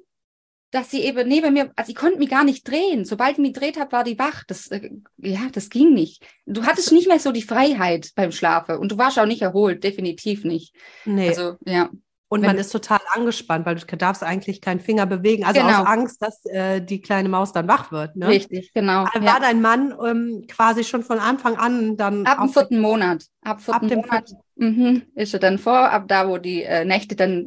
dass 0.70 0.90
sie 0.90 1.00
eben 1.00 1.26
neben 1.26 1.54
mir, 1.54 1.72
also 1.76 1.90
ich 1.90 1.96
konnte 1.96 2.18
mich 2.18 2.28
gar 2.28 2.44
nicht 2.44 2.68
drehen. 2.68 3.04
Sobald 3.04 3.32
ich 3.32 3.38
mich 3.38 3.54
gedreht 3.54 3.78
habe, 3.78 3.92
war 3.92 4.04
die 4.04 4.18
wach. 4.18 4.44
Das, 4.46 4.66
äh, 4.68 4.90
ja, 5.16 5.48
das 5.52 5.70
ging 5.70 5.94
nicht. 5.94 6.26
Du 6.44 6.64
hattest 6.64 6.92
nicht 6.92 7.08
mehr 7.08 7.18
so 7.18 7.32
die 7.32 7.42
Freiheit 7.42 8.10
beim 8.14 8.32
Schlafen 8.32 8.76
und 8.76 8.92
du 8.92 8.98
warst 8.98 9.18
auch 9.18 9.26
nicht 9.26 9.42
erholt, 9.42 9.82
definitiv 9.82 10.44
nicht. 10.44 10.74
Nee. 11.06 11.28
Also, 11.28 11.56
ja. 11.64 11.88
Und 12.30 12.42
Wenn 12.42 12.48
man 12.48 12.58
ist 12.58 12.70
total 12.72 12.98
angespannt, 13.14 13.64
weil 13.64 13.76
du 13.76 13.96
darfst 13.96 14.22
eigentlich 14.22 14.60
keinen 14.60 14.80
Finger 14.80 15.06
bewegen. 15.06 15.44
Also 15.44 15.60
Genau. 15.62 15.80
aus 15.80 15.86
Angst, 15.86 16.20
dass 16.20 16.44
äh, 16.44 16.80
die 16.82 17.00
kleine 17.00 17.30
Maus 17.30 17.52
dann 17.52 17.68
wach 17.68 17.90
wird. 17.90 18.16
Ne? 18.16 18.28
Richtig, 18.28 18.72
genau. 18.74 19.04
War 19.04 19.22
Ja. 19.22 19.38
dein 19.40 19.62
Mann 19.62 19.94
ähm, 20.06 20.44
quasi 20.46 20.84
schon 20.84 21.02
von 21.02 21.18
Anfang 21.18 21.56
an 21.56 21.96
dann 21.96 22.26
Ab 22.26 22.38
dem 22.40 22.48
vierten 22.50 22.80
Monat. 22.80 23.24
Ab 23.42 23.62
vierten 23.62 23.84
ab 23.84 23.88
dem 23.88 24.00
Monat 24.00 24.30
mhm, 24.56 25.02
ist 25.14 25.32
er 25.32 25.40
dann 25.40 25.58
vor, 25.58 25.78
ab 25.90 26.04
da, 26.06 26.28
wo 26.28 26.36
die 26.36 26.64
äh, 26.64 26.84
Nächte 26.84 27.16
dann 27.16 27.46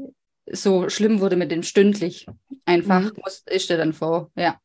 so 0.52 0.90
schlimm 0.90 1.20
wurde 1.22 1.36
mit 1.36 1.52
dem 1.52 1.62
stündlich. 1.62 2.26
Einfach 2.66 3.02
Mhm. 3.02 3.12
muss, 3.24 3.44
ist 3.46 3.70
er 3.70 3.78
dann 3.78 3.94
vor, 3.94 4.32
ja. 4.36 4.58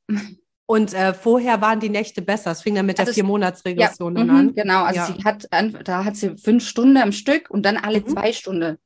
Und 0.65 0.95
äh, 0.95 1.13
vorher 1.13 1.61
waren 1.61 1.79
die 1.79 1.91
Nächte 1.91 2.23
besser. 2.23 2.51
Es 2.53 2.63
fing 2.63 2.75
dann 2.75 2.87
mit 2.87 2.97
der 2.97 3.03
Also 3.03 3.11
es- 3.11 3.15
Vier-Monats-Regression 3.17 4.15
dann 4.15 4.29
mhm, 4.29 4.35
an. 4.35 4.55
Genau, 4.55 4.83
also 4.85 4.99
Ja. 4.99 5.07
sie 5.07 5.25
hat, 5.25 5.47
da 5.87 6.05
hat 6.05 6.17
sie 6.17 6.37
fünf 6.39 6.67
Stunden 6.67 6.97
am 6.97 7.13
Stück 7.13 7.51
und 7.51 7.65
dann 7.67 7.77
alle 7.77 8.01
Mhm. 8.01 8.07
zwei 8.09 8.33
Stunden. 8.33 8.79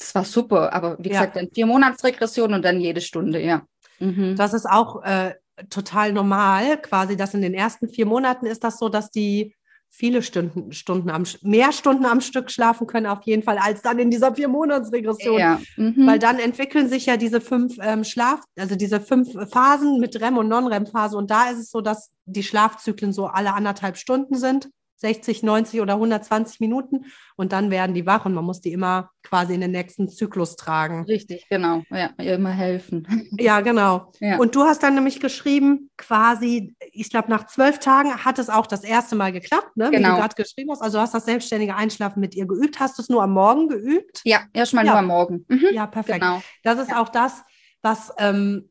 Das 0.00 0.14
war 0.14 0.24
super, 0.24 0.72
aber 0.72 0.96
wie 0.98 1.08
Ja. 1.10 1.20
gesagt, 1.20 1.36
dann 1.36 1.48
vier 1.54 1.66
Monatsregression 1.66 2.54
und 2.54 2.64
dann 2.64 2.80
jede 2.80 3.00
Stunde, 3.00 3.40
ja. 3.40 3.62
Mhm. 4.00 4.34
Das 4.36 4.54
ist 4.54 4.66
auch 4.66 5.02
äh, 5.04 5.34
total 5.68 6.12
normal, 6.12 6.80
quasi, 6.80 7.16
dass 7.16 7.34
in 7.34 7.42
den 7.42 7.54
ersten 7.54 7.88
vier 7.88 8.06
Monaten 8.06 8.46
ist 8.46 8.64
das 8.64 8.78
so, 8.78 8.88
dass 8.88 9.10
die 9.10 9.54
viele 9.92 10.22
Stunden, 10.22 10.72
Stunden 10.72 11.10
am, 11.10 11.24
mehr 11.42 11.72
Stunden 11.72 12.06
am 12.06 12.20
Stück 12.20 12.50
schlafen 12.50 12.86
können, 12.86 13.06
auf 13.06 13.22
jeden 13.24 13.42
Fall, 13.42 13.58
als 13.58 13.82
dann 13.82 13.98
in 13.98 14.10
dieser 14.10 14.34
Vier-Monats-Regression. 14.34 15.38
ja. 15.38 15.60
Mhm. 15.76 16.06
Weil 16.06 16.18
dann 16.20 16.38
entwickeln 16.38 16.88
sich 16.88 17.06
ja 17.06 17.16
diese 17.16 17.40
fünf 17.40 17.76
ähm, 17.82 18.04
Schlaf, 18.04 18.40
also 18.56 18.76
diese 18.76 19.00
fünf 19.00 19.28
Phasen 19.50 19.98
mit 19.98 20.18
REM 20.20 20.38
und 20.38 20.48
Non-REM-Phase. 20.48 21.16
Und 21.16 21.30
da 21.30 21.50
ist 21.50 21.58
es 21.58 21.70
so, 21.70 21.80
dass 21.80 22.10
die 22.24 22.44
Schlafzyklen 22.44 23.12
so 23.12 23.26
alle 23.26 23.52
anderthalb 23.52 23.96
Stunden 23.96 24.36
sind, 24.36 24.70
60, 25.00 25.42
90 25.42 25.80
oder 25.80 25.94
120 25.94 26.60
Minuten. 26.60 27.06
Und 27.36 27.52
dann 27.52 27.70
werden 27.70 27.94
die 27.94 28.04
wach 28.06 28.26
und 28.26 28.34
man 28.34 28.44
muss 28.44 28.60
die 28.60 28.72
immer 28.72 29.10
quasi 29.22 29.54
in 29.54 29.60
den 29.62 29.70
nächsten 29.70 30.08
Zyklus 30.08 30.56
tragen. 30.56 31.04
Richtig, 31.04 31.46
genau. 31.48 31.82
Ja, 31.90 32.10
immer 32.18 32.50
helfen. 32.50 33.06
Ja, 33.40 33.60
genau. 33.60 34.12
Ja. 34.20 34.36
Und 34.38 34.54
du 34.54 34.64
hast 34.64 34.82
dann 34.82 34.94
nämlich 34.94 35.20
geschrieben, 35.20 35.90
quasi, 35.96 36.74
ich 36.92 37.08
glaube, 37.10 37.30
nach 37.30 37.46
zwölf 37.46 37.78
Tagen 37.78 38.24
hat 38.24 38.38
es 38.38 38.50
auch 38.50 38.66
das 38.66 38.84
erste 38.84 39.16
Mal 39.16 39.32
geklappt, 39.32 39.76
ne? 39.76 39.90
wie 39.90 39.96
Genau. 39.96 40.10
du 40.10 40.16
gerade 40.16 40.34
geschrieben 40.34 40.70
hast. 40.70 40.82
Also 40.82 40.98
du 40.98 41.02
hast 41.02 41.14
das 41.14 41.24
selbstständige 41.24 41.74
Einschlafen 41.74 42.20
mit 42.20 42.34
ihr 42.34 42.46
geübt. 42.46 42.78
Hast 42.80 42.98
du 42.98 43.02
es 43.02 43.08
nur 43.08 43.22
am 43.22 43.32
Morgen 43.32 43.68
geübt? 43.68 44.20
Ja, 44.24 44.42
erstmal 44.52 44.84
Ja. 44.84 44.92
nur 44.92 44.98
am 45.00 45.06
Morgen. 45.06 45.46
Mhm. 45.48 45.66
Ja, 45.72 45.86
perfekt. 45.86 46.20
Genau. 46.20 46.42
Das 46.62 46.78
ist 46.78 46.94
auch 46.94 47.08
das, 47.08 47.42
was 47.82 48.12
ähm, 48.18 48.70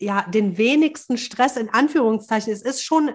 ja 0.00 0.22
den 0.28 0.56
wenigsten 0.58 1.18
Stress 1.18 1.56
in 1.56 1.70
Anführungszeichen 1.70 2.52
ist. 2.52 2.64
Es 2.64 2.76
ist 2.76 2.82
schon 2.84 3.10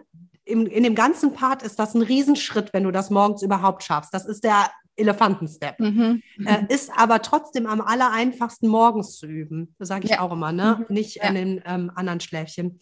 im, 0.49 0.65
in 0.65 0.83
dem 0.83 0.95
ganzen 0.95 1.33
Part 1.33 1.63
ist 1.63 1.77
das 1.79 1.93
ein 1.93 2.01
Riesenschritt, 2.01 2.73
wenn 2.73 2.83
du 2.83 2.91
das 2.91 3.09
morgens 3.09 3.41
überhaupt 3.43 3.83
schaffst. 3.83 4.13
Das 4.13 4.25
ist 4.25 4.43
der 4.43 4.69
Elefantenstep. 4.95 5.79
Mhm. 5.79 6.21
Äh, 6.45 6.65
ist 6.73 6.91
aber 6.95 7.21
trotzdem 7.21 7.65
am 7.67 7.79
aller 7.81 8.11
einfachsten 8.11 8.67
morgens 8.67 9.17
zu 9.17 9.27
üben. 9.27 9.73
Das 9.79 9.87
sage 9.87 10.05
ich 10.05 10.11
Ja. 10.11 10.19
auch 10.21 10.33
immer, 10.33 10.51
ne? 10.51 10.85
Mhm. 10.87 10.93
Nicht 10.93 11.15
Ja. 11.17 11.29
in 11.29 11.35
den 11.35 11.61
ähm, 11.65 11.91
anderen 11.95 12.19
Schläfchen. 12.19 12.79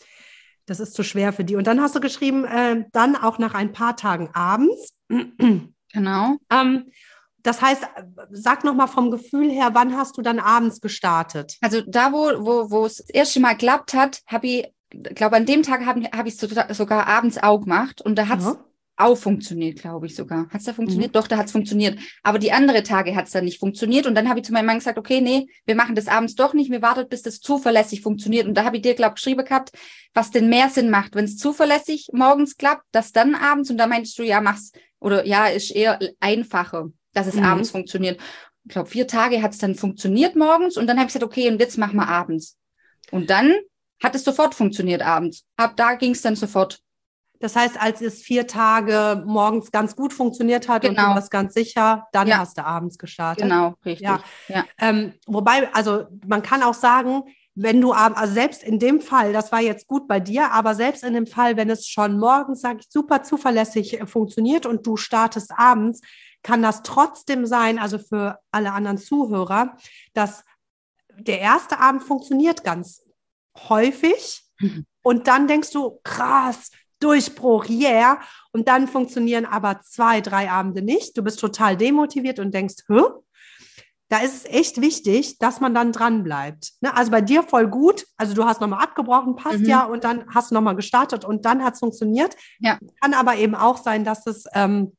Das 0.65 0.79
ist 0.79 0.93
zu 0.95 1.03
schwer 1.03 1.31
für 1.31 1.43
die. 1.45 1.55
Und 1.55 1.67
dann 1.67 1.79
hast 1.79 1.95
du 1.95 2.00
geschrieben, 2.00 2.43
äh, 2.45 2.86
dann 2.91 3.15
auch 3.15 3.38
nach 3.38 3.53
ein 3.53 3.71
paar 3.71 3.95
Tagen 3.95 4.29
abends. 4.33 4.97
Genau. 5.93 6.36
ähm, 6.51 6.91
das 7.43 7.62
heißt, 7.62 7.83
sag 8.31 8.65
noch 8.65 8.74
mal 8.74 8.88
vom 8.88 9.09
Gefühl 9.09 9.50
her, 9.50 9.69
wann 9.71 9.95
hast 9.95 10.17
du 10.17 10.21
dann 10.21 10.39
abends 10.39 10.81
gestartet? 10.81 11.55
Also 11.62 11.81
da, 11.88 12.12
wo, 12.12 12.45
wo, 12.45 12.69
wo 12.71 12.86
es 12.86 12.97
das 12.97 13.09
erste 13.09 13.39
Mal 13.39 13.53
geklappt 13.53 13.93
hat, 13.93 14.21
habe 14.27 14.47
ich, 14.47 14.67
glaube 14.89 15.36
an 15.36 15.46
dem 15.46 15.63
Tag 15.63 15.86
habe 15.86 16.01
hab 16.15 16.25
ich 16.27 16.41
es 16.41 16.77
sogar 16.77 17.08
abends 17.08 17.38
auch 17.38 17.60
gemacht 17.62 18.01
und 18.01 18.15
da 18.17 18.27
hat 18.27 18.39
es 18.39 18.46
Ja. 18.46 18.63
auch 19.00 19.15
funktioniert, 19.17 19.79
glaube 19.79 20.08
ich 20.08 20.15
sogar. 20.15 20.50
Hat 20.50 20.60
es 20.60 20.63
da 20.65 20.74
funktioniert? 20.74 21.12
Mhm. 21.12 21.13
Doch, 21.13 21.27
da 21.27 21.38
hat 21.38 21.46
es 21.48 21.51
funktioniert. 21.51 22.00
Aber 22.24 22.39
die 22.39 22.51
andere 22.51 22.82
Tage 22.84 23.15
hat 23.15 23.25
es 23.27 23.32
dann 23.32 23.46
nicht 23.46 23.60
funktioniert 23.60 24.08
und 24.08 24.15
dann 24.15 24.27
habe 24.27 24.39
ich 24.39 24.46
zu 24.46 24.53
meinem 24.53 24.65
Mann 24.65 24.79
gesagt, 24.79 24.98
okay, 24.98 25.22
nee, 25.22 25.48
wir 25.65 25.75
machen 25.75 25.94
das 25.94 26.08
abends 26.08 26.36
doch 26.36 26.53
nicht, 26.53 26.72
wir 26.72 26.82
warten, 26.82 27.08
bis 27.08 27.22
das 27.22 27.39
zuverlässig 27.39 28.01
funktioniert. 28.01 28.48
Und 28.48 28.56
da 28.56 28.63
habe 28.63 28.77
ich 28.77 28.82
dir, 28.82 28.96
glaube 28.96 29.12
ich, 29.15 29.22
geschrieben 29.24 29.46
gehabt, 29.46 29.72
was 30.13 30.32
denn 30.32 30.50
mehr 30.50 30.70
Sinn 30.70 30.89
macht, 30.89 31.13
wenn 31.15 31.25
es 31.25 31.38
zuverlässig 31.38 32.10
morgens 32.13 32.58
klappt, 32.58 32.86
das 32.91 33.12
dann 33.12 33.36
abends 33.36 33.70
und 33.70 33.77
da 33.77 33.86
meintest 33.88 34.17
du, 34.17 34.24
ja, 34.24 34.41
mach's 34.41 34.72
oder 35.00 35.25
ja, 35.27 35.46
ist 35.48 35.70
eher 35.72 36.00
einfacher, 36.20 36.89
dass 37.13 37.27
es 37.27 37.36
Mhm. 37.36 37.44
abends 37.44 37.70
funktioniert. 37.70 38.20
Ich 38.63 38.72
glaube, 38.74 38.89
vier 38.89 39.06
Tage 39.08 39.44
hat 39.44 39.51
es 39.51 39.60
dann 39.60 39.75
funktioniert 39.75 40.36
morgens 40.36 40.75
und 40.75 40.88
dann 40.88 40.98
habe 40.98 41.08
ich 41.08 41.13
gesagt, 41.13 41.24
okay, 41.24 41.50
und 41.50 41.60
jetzt 41.60 41.77
machen 41.77 41.98
wir 41.98 42.08
abends. 42.08 42.58
Und 43.12 43.29
dann 43.29 43.53
hat 44.04 44.16
es 44.16 44.24
sofort 44.24 44.54
funktioniert 44.56 45.01
abends. 45.01 45.44
Ab 45.58 45.74
da 45.75 45.96
ging 45.96 46.12
es 46.12 46.22
dann 46.22 46.36
sofort. 46.36 46.80
Das 47.39 47.56
heißt, 47.56 47.80
als 47.80 48.01
es 48.01 48.22
vier 48.24 48.48
Tage 48.48 49.24
morgens 49.25 49.72
ganz 49.72 49.96
gut 49.96 50.12
funktioniert 50.12 50.68
hat 50.68 50.84
und 50.86 50.96
du 50.98 51.01
Genau. 51.01 51.13
warst 51.16 51.30
ganz 51.30 51.54
sicher, 51.54 52.08
dann 52.12 52.27
Ja. 52.27 52.39
hast 52.39 52.58
du 52.58 52.66
abends 52.66 52.98
gestartet. 52.98 53.44
Genau, 53.44 53.75
richtig. 53.86 54.08
Ja. 54.08 54.24
ja. 54.48 54.66
Ähm, 54.80 55.13
wobei, 55.27 55.72
also 55.74 56.06
man 56.25 56.42
kann 56.42 56.63
auch 56.63 56.74
sagen, 56.74 57.24
wenn 57.54 57.80
du 57.82 57.94
ab- 57.94 58.20
also 58.20 58.34
selbst 58.34 58.63
in 58.63 58.80
dem 58.80 59.01
Fall, 59.01 59.34
das 59.34 59.51
war 59.51 59.62
jetzt 59.62 59.88
gut 59.88 60.08
bei 60.08 60.20
dir, 60.20 60.51
aber 60.51 60.74
selbst 60.74 61.04
in 61.04 61.13
dem 61.13 61.27
Fall, 61.27 61.58
wenn 61.58 61.70
es 61.70 61.88
schon 61.88 62.18
morgens, 62.20 62.62
sage 62.62 62.80
ich, 62.82 62.88
super 62.89 63.22
zuverlässig 63.24 64.00
äh, 64.01 64.06
funktioniert 64.08 64.66
und 64.66 64.86
du 64.88 64.98
startest 64.98 65.51
abends, 65.58 66.01
kann 66.44 66.62
das 66.63 66.82
trotzdem 66.84 67.46
sein, 67.46 67.77
also 67.77 67.98
für 68.00 68.39
alle 68.51 68.72
anderen 68.74 68.98
Zuhörer, 69.00 69.75
dass 70.13 70.44
der 71.16 71.39
erste 71.39 71.80
Abend 71.80 72.04
funktioniert 72.04 72.63
ganz 72.63 73.04
häufig 73.70 74.44
Mhm. 74.60 74.86
und 75.04 75.28
dann 75.28 75.48
denkst 75.48 75.72
du, 75.72 76.00
krass, 76.04 76.72
Durchbruch, 77.00 77.70
yeah. 77.70 78.20
Und 78.52 78.68
dann 78.68 78.88
funktionieren 78.88 79.46
aber 79.46 79.82
zwei, 79.82 80.20
drei 80.20 80.50
Abende 80.50 80.82
nicht. 80.82 81.16
Du 81.16 81.22
bist 81.22 81.40
total 81.40 81.78
demotiviert 81.78 82.40
und 82.40 82.54
denkst, 82.56 82.78
hä? 82.88 83.02
Da 84.10 84.20
ist 84.20 84.34
es 84.34 84.46
echt 84.46 84.82
wichtig, 84.82 85.38
dass 85.38 85.60
man 85.60 85.76
dann 85.76 85.92
dran 85.92 86.24
bleibt. 86.24 86.72
Ne? 86.82 86.96
Also 86.96 87.12
bei 87.12 87.22
dir 87.22 87.44
voll 87.44 87.68
gut. 87.68 88.06
Also 88.18 88.34
du 88.34 88.46
hast 88.46 88.62
nochmal 88.62 88.82
abgebrochen, 88.82 89.36
passt 89.36 89.60
Mhm. 89.60 89.66
ja, 89.66 89.84
und 89.84 90.04
dann 90.06 90.26
hast 90.34 90.50
du 90.50 90.56
nochmal 90.56 90.76
gestartet 90.76 91.24
und 91.24 91.46
dann 91.46 91.64
hat 91.64 91.74
es 91.76 91.80
funktioniert. 91.82 92.36
Ja. 92.60 92.80
Kann 93.00 93.14
aber 93.14 93.36
eben 93.36 93.54
auch 93.54 93.78
sein, 93.78 94.04
dass 94.04 94.26
es 94.26 94.46
ähm, 94.56 94.97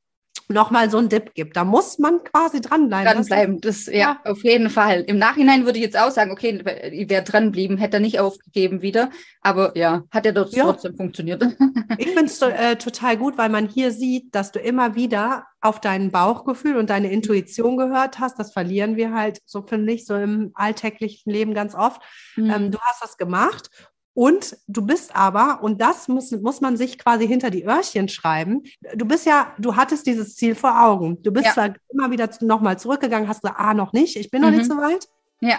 nochmal 0.49 0.91
so 0.91 0.99
einen 0.99 1.09
Dip 1.09 1.35
gibt. 1.35 1.57
Da 1.57 1.65
muss 1.65 1.99
man 1.99 2.23
quasi 2.25 2.61
dranbleiben. 2.61 3.13
Dranbleiben, 3.13 3.61
das, 3.61 3.87
ja, 3.87 3.93
Ja. 3.93 4.21
auf 4.25 4.43
jeden 4.45 4.71
Fall. 4.71 5.03
Im 5.03 5.19
Nachhinein 5.19 5.65
würde 5.67 5.79
ich 5.79 5.85
jetzt 5.85 5.99
auch 5.99 6.11
sagen, 6.11 6.31
okay, 6.31 6.61
wäre 6.65 7.23
dranbleiben, 7.23 7.77
hätte 7.79 7.99
er 7.99 8.01
nicht 8.01 8.19
aufgegeben 8.21 8.83
wieder. 8.83 9.11
Aber 9.43 9.77
ja, 9.77 10.05
hat 10.11 10.25
ja 10.27 10.33
dort 10.33 10.53
Ja. 10.55 10.65
trotzdem 10.65 10.97
funktioniert. 10.97 11.43
Ich 11.99 12.09
finde 12.09 12.27
es 12.27 12.41
äh, 12.43 12.77
total 12.77 13.17
gut, 13.17 13.39
weil 13.39 13.49
man 13.49 13.67
hier 13.69 13.93
sieht, 13.93 14.35
dass 14.35 14.53
du 14.53 14.59
immer 14.59 14.95
wieder 14.95 15.47
auf 15.61 15.81
dein 15.81 16.11
Bauchgefühl 16.11 16.77
und 16.77 16.91
deine 16.91 17.11
Intuition 17.11 17.77
gehört 17.77 18.19
hast. 18.21 18.39
Das 18.39 18.53
verlieren 18.53 18.97
wir 18.97 19.13
halt, 19.13 19.41
so 19.47 19.63
finde 19.63 19.93
ich, 19.95 20.07
so 20.07 20.15
im 20.15 20.51
alltäglichen 20.55 21.33
Leben 21.33 21.55
ganz 21.55 21.75
oft. 21.75 22.01
Mhm. 22.37 22.51
Ähm, 22.51 22.71
du 22.71 22.79
hast 22.81 23.03
das 23.03 23.17
gemacht 23.17 23.71
und 24.15 24.57
du 24.67 24.85
bist 24.85 25.15
aber, 25.15 25.61
und 25.63 25.81
das 25.81 26.09
muss, 26.09 26.31
muss 26.33 26.61
man 26.61 26.77
sich 26.77 26.99
quasi 26.99 27.27
hinter 27.29 27.51
die 27.51 27.65
Öhrchen 27.65 28.09
schreiben, 28.09 28.63
du 28.95 29.05
bist 29.05 29.27
ja, 29.27 29.53
du 29.59 29.77
hattest 29.77 30.07
dieses 30.07 30.35
Ziel 30.37 30.55
vor 30.55 30.81
Augen. 30.83 31.23
Du 31.23 31.31
bist 31.33 31.47
Ja. 31.47 31.53
zwar 31.53 31.71
immer 31.93 32.11
wieder 32.11 32.29
nochmal 32.41 32.79
zurückgegangen, 32.79 33.29
hast 33.29 33.43
gesagt, 33.43 33.61
ah, 33.61 33.75
noch 33.75 33.93
nicht, 33.93 34.17
ich 34.17 34.31
bin 34.31 34.43
noch 34.43 34.51
Mhm. 34.51 34.57
nicht 34.57 34.71
so 34.71 34.77
weit. 34.77 35.09
Ja. 35.41 35.59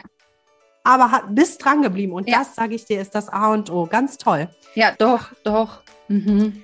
Aber 0.83 1.11
ha- 1.11 1.23
bist 1.29 1.63
dran 1.63 1.81
geblieben 1.81 2.13
und 2.13 2.27
Ja. 2.27 2.39
das, 2.39 2.55
sage 2.55 2.75
ich 2.75 2.85
dir, 2.85 2.99
ist 3.01 3.13
das 3.15 3.29
A 3.29 3.53
und 3.53 3.69
O. 3.71 3.85
Ganz 3.85 4.17
toll. 4.17 4.49
ja, 4.75 4.91
doch, 4.97 5.31
doch. 5.43 5.81
Mhm. 6.07 6.63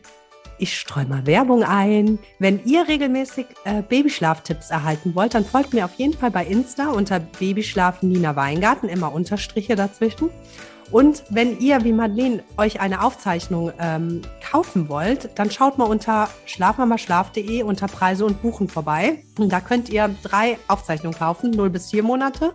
Ich 0.58 0.80
streue 0.80 1.06
mal 1.06 1.26
Werbung 1.28 1.64
ein. 1.64 2.18
Wenn 2.40 2.64
ihr 2.66 2.88
regelmäßig 2.88 3.46
äh, 3.66 3.82
Babyschlaftipps 3.82 4.70
erhalten 4.70 5.14
wollt, 5.14 5.34
dann 5.34 5.44
folgt 5.44 5.74
mir 5.74 5.84
auf 5.84 5.94
jeden 5.96 6.14
Fall 6.14 6.32
bei 6.32 6.46
Insta 6.46 6.92
unter 6.92 7.20
Babyschlaf 7.20 8.02
Nina 8.04 8.38
Weingarten, 8.38 8.88
immer 8.88 9.12
Unterstriche 9.14 9.76
dazwischen. 9.76 10.30
Und 10.92 11.24
wenn 11.30 11.60
ihr, 11.60 11.84
wie 11.84 11.94
Madeleine, 11.94 12.44
euch 12.58 12.80
eine 12.80 13.04
Aufzeichnung 13.04 13.72
ähm, 13.80 14.22
kaufen 14.52 14.88
wollt, 14.88 15.30
dann 15.36 15.50
schaut 15.50 15.78
mal 15.78 15.86
unter 15.86 16.30
schlafmamaschlaf.de 16.46 17.64
unter 17.64 17.88
Preise 17.88 18.26
und 18.26 18.42
Buchen 18.42 18.70
vorbei. 18.70 19.24
Und 19.40 19.52
da 19.52 19.62
könnt 19.62 19.90
ihr 19.90 20.14
drei 20.24 20.58
Aufzeichnungen 20.68 21.18
kaufen, 21.18 21.52
0 21.52 21.70
bis 21.70 21.90
4 21.90 22.04
Monate, 22.04 22.54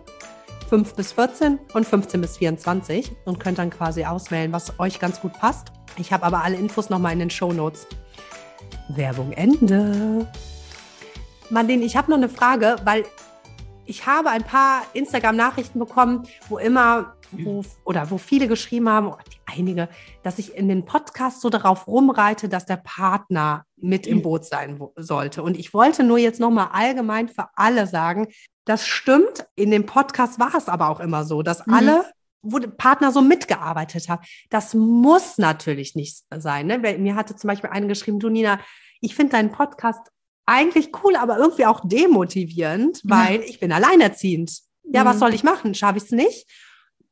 5 0.69 0.95
bis 0.95 1.11
14 1.11 1.59
und 1.73 1.85
15 1.85 2.21
bis 2.21 2.37
24 2.37 3.11
und 3.25 3.39
könnt 3.39 3.59
dann 3.59 3.69
quasi 3.69 4.05
auswählen, 4.05 4.53
was 4.53 4.79
euch 4.79 4.99
ganz 4.99 5.19
gut 5.19 5.33
passt. 5.33 5.73
Ich 5.97 6.13
habe 6.13 6.25
aber 6.25 6.43
alle 6.43 6.55
Infos 6.55 6.89
nochmal 6.89 7.13
in 7.13 7.19
den 7.19 7.29
Show 7.29 7.51
Notes. 7.51 7.85
Werbung 8.87 9.33
Ende. 9.33 10.27
Marlene, 11.49 11.83
ich 11.83 11.97
habe 11.97 12.09
noch 12.09 12.17
eine 12.17 12.29
Frage, 12.29 12.77
weil 12.85 13.03
ich 13.85 14.05
habe 14.05 14.29
ein 14.29 14.43
paar 14.43 14.83
Instagram-Nachrichten 14.93 15.79
bekommen, 15.79 16.27
wo 16.49 16.57
immer, 16.57 17.15
wo, 17.31 17.63
oder 17.83 18.09
wo 18.11 18.17
viele 18.17 18.47
geschrieben 18.47 18.89
haben, 18.89 19.07
oder 19.07 19.19
einige, 19.45 19.89
dass 20.23 20.39
ich 20.39 20.55
in 20.55 20.67
den 20.67 20.85
Podcast 20.85 21.41
so 21.41 21.49
darauf 21.49 21.87
rumreite, 21.87 22.49
dass 22.49 22.65
der 22.65 22.77
Partner 22.77 23.65
mit 23.75 24.07
im 24.07 24.21
Boot 24.21 24.45
sein 24.45 24.79
sollte. 24.95 25.43
Und 25.43 25.57
ich 25.57 25.73
wollte 25.73 26.03
nur 26.03 26.17
jetzt 26.17 26.39
nochmal 26.39 26.69
allgemein 26.71 27.27
für 27.27 27.47
alle 27.55 27.87
sagen, 27.87 28.27
das 28.65 28.85
stimmt. 28.87 29.45
In 29.55 29.71
dem 29.71 29.85
Podcast 29.85 30.39
war 30.39 30.53
es 30.55 30.69
aber 30.69 30.89
auch 30.89 30.99
immer 30.99 31.25
so, 31.25 31.41
dass 31.41 31.65
Mhm. 31.65 31.73
alle 31.73 32.05
wo 32.43 32.59
Partner 32.59 33.11
so 33.11 33.21
mitgearbeitet 33.21 34.09
hat. 34.09 34.25
Das 34.49 34.73
muss 34.73 35.37
natürlich 35.37 35.95
nicht 35.95 36.23
sein. 36.35 36.67
Ne? 36.67 36.79
Mir 36.97 37.15
hatte 37.15 37.35
zum 37.35 37.47
Beispiel 37.47 37.69
eine 37.69 37.85
geschrieben, 37.87 38.19
du 38.19 38.29
Nina, 38.29 38.59
ich 38.99 39.15
finde 39.15 39.33
deinen 39.33 39.51
Podcast 39.51 40.11
eigentlich 40.45 40.89
cool, 41.03 41.15
aber 41.15 41.37
irgendwie 41.37 41.65
auch 41.65 41.81
demotivierend, 41.83 43.01
weil 43.03 43.41
ich 43.41 43.59
bin 43.59 43.71
alleinerziehend. 43.71 44.59
Ja, 44.83 45.03
mhm. 45.03 45.07
was 45.07 45.19
soll 45.19 45.33
ich 45.33 45.43
machen? 45.43 45.73
Schaffe 45.73 45.97
ich 45.97 46.05
es 46.05 46.11
nicht? 46.11 46.47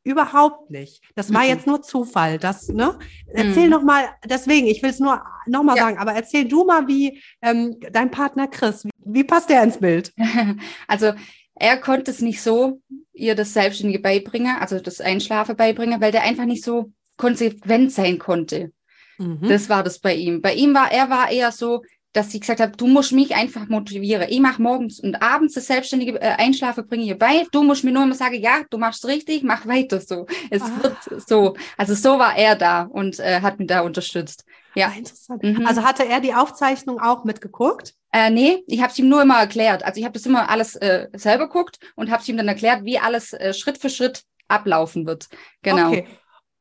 Überhaupt 0.03 0.71
nicht. 0.71 1.03
Das 1.15 1.33
war 1.33 1.43
mhm. 1.43 1.50
jetzt 1.50 1.67
nur 1.67 1.81
Zufall. 1.81 2.39
Das, 2.39 2.69
ne? 2.69 2.98
Erzähl 3.27 3.65
mhm. 3.65 3.71
noch 3.71 3.83
mal, 3.83 4.05
deswegen, 4.25 4.67
ich 4.67 4.81
will 4.81 4.89
es 4.89 5.00
nur 5.00 5.21
noch 5.45 5.63
mal 5.63 5.75
ja. 5.75 5.83
sagen, 5.83 5.98
aber 5.98 6.13
erzähl 6.13 6.48
du 6.48 6.63
mal, 6.63 6.88
wie 6.88 7.21
ähm, 7.41 7.77
dein 7.91 8.09
Partner 8.09 8.48
Chris, 8.48 8.86
wie, 8.86 8.91
wie 9.05 9.24
passt 9.24 9.50
der 9.50 9.63
ins 9.63 9.77
Bild? 9.77 10.13
Also 10.88 11.13
er 11.55 11.77
konnte 11.77 12.12
es 12.12 12.21
nicht 12.21 12.41
so, 12.41 12.81
ihr 13.13 13.36
das 13.36 13.53
Selbstständige 13.53 14.00
beibringen, 14.00 14.55
also 14.59 14.79
das 14.79 15.01
Einschlafen 15.01 15.57
beibringen, 15.57 16.00
weil 16.00 16.13
der 16.13 16.24
einfach 16.24 16.45
nicht 16.45 16.63
so 16.63 16.91
konsequent 17.17 17.91
sein 17.91 18.17
konnte. 18.17 18.71
Mhm. 19.17 19.48
Das 19.48 19.69
war 19.69 19.83
das 19.83 20.00
bei 20.00 20.15
ihm. 20.15 20.41
Bei 20.41 20.53
ihm 20.53 20.74
war, 20.74 20.91
er 20.91 21.09
war 21.09 21.29
eher 21.29 21.51
so, 21.51 21.83
dass 22.13 22.32
sie 22.32 22.39
gesagt 22.39 22.60
hat, 22.60 22.80
du 22.82 22.88
musst 22.88 23.12
mich 23.12 23.36
einfach 23.36 23.68
motivieren. 23.68 24.28
Ich 24.30 24.39
mache 24.39 24.62
morgens 24.62 25.00
und 25.00 25.22
abends 25.22 25.54
das 25.54 25.68
selbstständige 25.68 26.20
äh, 26.20 26.36
Einschlafen, 26.38 26.88
bringe 26.88 27.04
ich 27.04 27.18
bei. 27.18 27.46
Du 27.51 27.63
musst 27.63 27.84
mir 27.84 27.92
nur 27.92 28.04
immer 28.04 28.16
sagen, 28.16 28.42
ja, 28.42 28.62
du 28.70 28.78
machst 28.78 29.06
richtig, 29.06 29.44
mach 29.44 29.68
weiter 29.68 30.01
so. 30.01 30.25
Es 30.50 30.63
ah. 30.63 30.72
wird 30.82 31.28
so. 31.28 31.56
Also 31.78 31.94
so 31.94 32.18
war 32.18 32.36
er 32.36 32.56
da 32.56 32.84
und 32.84 33.20
äh, 33.20 33.42
hat 33.42 33.60
mich 33.60 33.68
da 33.68 33.82
unterstützt. 33.82 34.44
Ja, 34.75 34.88
ah, 34.88 34.98
interessant. 34.98 35.44
Mhm. 35.44 35.66
Also 35.66 35.84
hatte 35.84 36.08
er 36.08 36.20
die 36.20 36.34
Aufzeichnung 36.34 37.00
auch 37.00 37.25
mitgeguckt? 37.25 37.94
Äh, 38.12 38.32
nee, 38.32 38.63
ich 38.68 38.82
habe 38.82 38.92
es 38.92 38.98
ihm 38.98 39.10
nur 39.10 39.22
immer 39.22 39.39
erklärt. 39.39 39.84
Also 39.84 40.00
ich 40.00 40.06
habe 40.06 40.13
das 40.13 40.25
immer 40.25 40.50
alles 40.50 40.75
äh, 40.78 41.08
selber 41.13 41.48
geguckt 41.48 41.80
und 41.96 42.10
habe 42.10 42.22
es 42.22 42.28
ihm 42.28 42.38
dann 42.38 42.48
erklärt, 42.48 42.86
wie 42.86 42.98
alles 42.98 43.34
äh, 43.34 43.54
Schritt 43.54 43.78
für 43.78 43.89
Schritt 43.89 44.24
ablaufen 44.48 45.06
wird. 45.06 45.28
Genau. 45.62 45.89
Okay. 45.89 46.08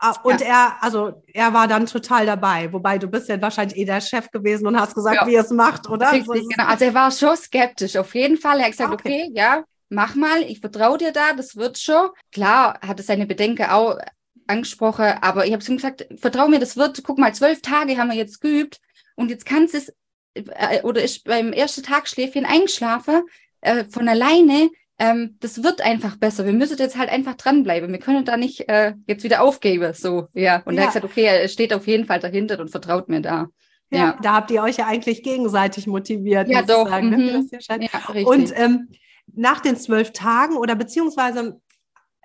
Ah, 0.00 0.14
und 0.22 0.40
ja. 0.40 0.46
er, 0.46 0.82
also 0.82 1.22
er 1.34 1.52
war 1.52 1.66
dann 1.66 1.86
total 1.86 2.24
dabei, 2.24 2.72
wobei 2.72 2.98
du 2.98 3.08
bist 3.08 3.28
ja 3.28 3.40
wahrscheinlich 3.42 3.76
eh 3.76 3.84
der 3.84 4.00
Chef 4.00 4.30
gewesen 4.30 4.66
und 4.68 4.78
hast 4.78 4.94
gesagt, 4.94 5.16
ja. 5.22 5.26
wie 5.26 5.34
er 5.34 5.42
es 5.42 5.50
macht, 5.50 5.88
oder? 5.88 6.12
Richtig, 6.12 6.46
genau. 6.48 6.68
Also 6.68 6.84
er 6.84 6.94
war 6.94 7.10
schon 7.10 7.36
skeptisch, 7.36 7.96
auf 7.96 8.14
jeden 8.14 8.36
Fall. 8.36 8.60
Er 8.60 8.66
hat 8.66 8.72
gesagt, 8.72 8.92
okay, 8.92 9.24
okay 9.24 9.32
ja, 9.34 9.64
mach 9.88 10.14
mal, 10.14 10.42
ich 10.42 10.60
vertraue 10.60 10.98
dir 10.98 11.10
da, 11.10 11.32
das 11.32 11.56
wird 11.56 11.78
schon. 11.78 12.10
Klar, 12.30 12.78
hat 12.80 13.00
er 13.00 13.04
seine 13.04 13.26
Bedenken 13.26 13.68
auch 13.68 13.98
angesprochen, 14.46 15.06
aber 15.20 15.46
ich 15.46 15.52
habe 15.52 15.64
ihm 15.64 15.76
gesagt, 15.76 16.06
vertraue 16.16 16.48
mir, 16.48 16.60
das 16.60 16.76
wird, 16.76 17.02
guck 17.02 17.18
mal, 17.18 17.34
zwölf 17.34 17.60
Tage 17.60 17.98
haben 17.98 18.10
wir 18.10 18.16
jetzt 18.16 18.40
geübt 18.40 18.80
und 19.16 19.30
jetzt 19.30 19.46
kannst 19.46 19.74
du 19.74 19.78
es, 19.78 19.92
äh, 20.34 20.82
oder 20.82 21.02
ist 21.02 21.24
beim 21.24 21.52
ersten 21.52 21.82
Tag 21.82 22.08
Schläfchen 22.08 22.46
eingeschlafen, 22.46 23.22
äh, 23.60 23.84
von 23.84 24.08
alleine, 24.08 24.70
ähm, 24.98 25.36
das 25.40 25.62
wird 25.62 25.80
einfach 25.80 26.16
besser. 26.16 26.44
Wir 26.44 26.52
müssen 26.52 26.76
jetzt 26.78 26.98
halt 26.98 27.10
einfach 27.10 27.34
dranbleiben. 27.34 27.90
Wir 27.92 28.00
können 28.00 28.24
da 28.24 28.36
nicht 28.36 28.68
äh, 28.68 28.94
jetzt 29.06 29.22
wieder 29.22 29.42
aufgeben. 29.42 29.92
So, 29.94 30.26
ja. 30.34 30.62
Und 30.64 30.74
ja. 30.74 30.80
er 30.80 30.86
hat 30.86 30.94
gesagt, 30.94 31.12
okay, 31.12 31.24
er 31.24 31.48
steht 31.48 31.72
auf 31.72 31.86
jeden 31.86 32.06
Fall 32.06 32.18
dahinter 32.18 32.58
und 32.58 32.70
vertraut 32.70 33.08
mir 33.08 33.20
da. 33.20 33.48
Ja, 33.90 33.98
ja. 33.98 34.18
da 34.20 34.34
habt 34.34 34.50
ihr 34.50 34.62
euch 34.62 34.76
ja 34.76 34.86
eigentlich 34.86 35.22
gegenseitig 35.22 35.86
motiviert. 35.86 36.48
Ja, 36.48 36.62
doch. 36.62 36.88
Sagen, 36.88 37.10
ne? 37.10 37.16
mhm. 37.16 37.48
ja, 37.80 38.24
und 38.26 38.52
ähm, 38.56 38.88
nach 39.34 39.60
den 39.60 39.76
zwölf 39.76 40.12
Tagen 40.12 40.56
oder 40.56 40.74
beziehungsweise 40.74 41.60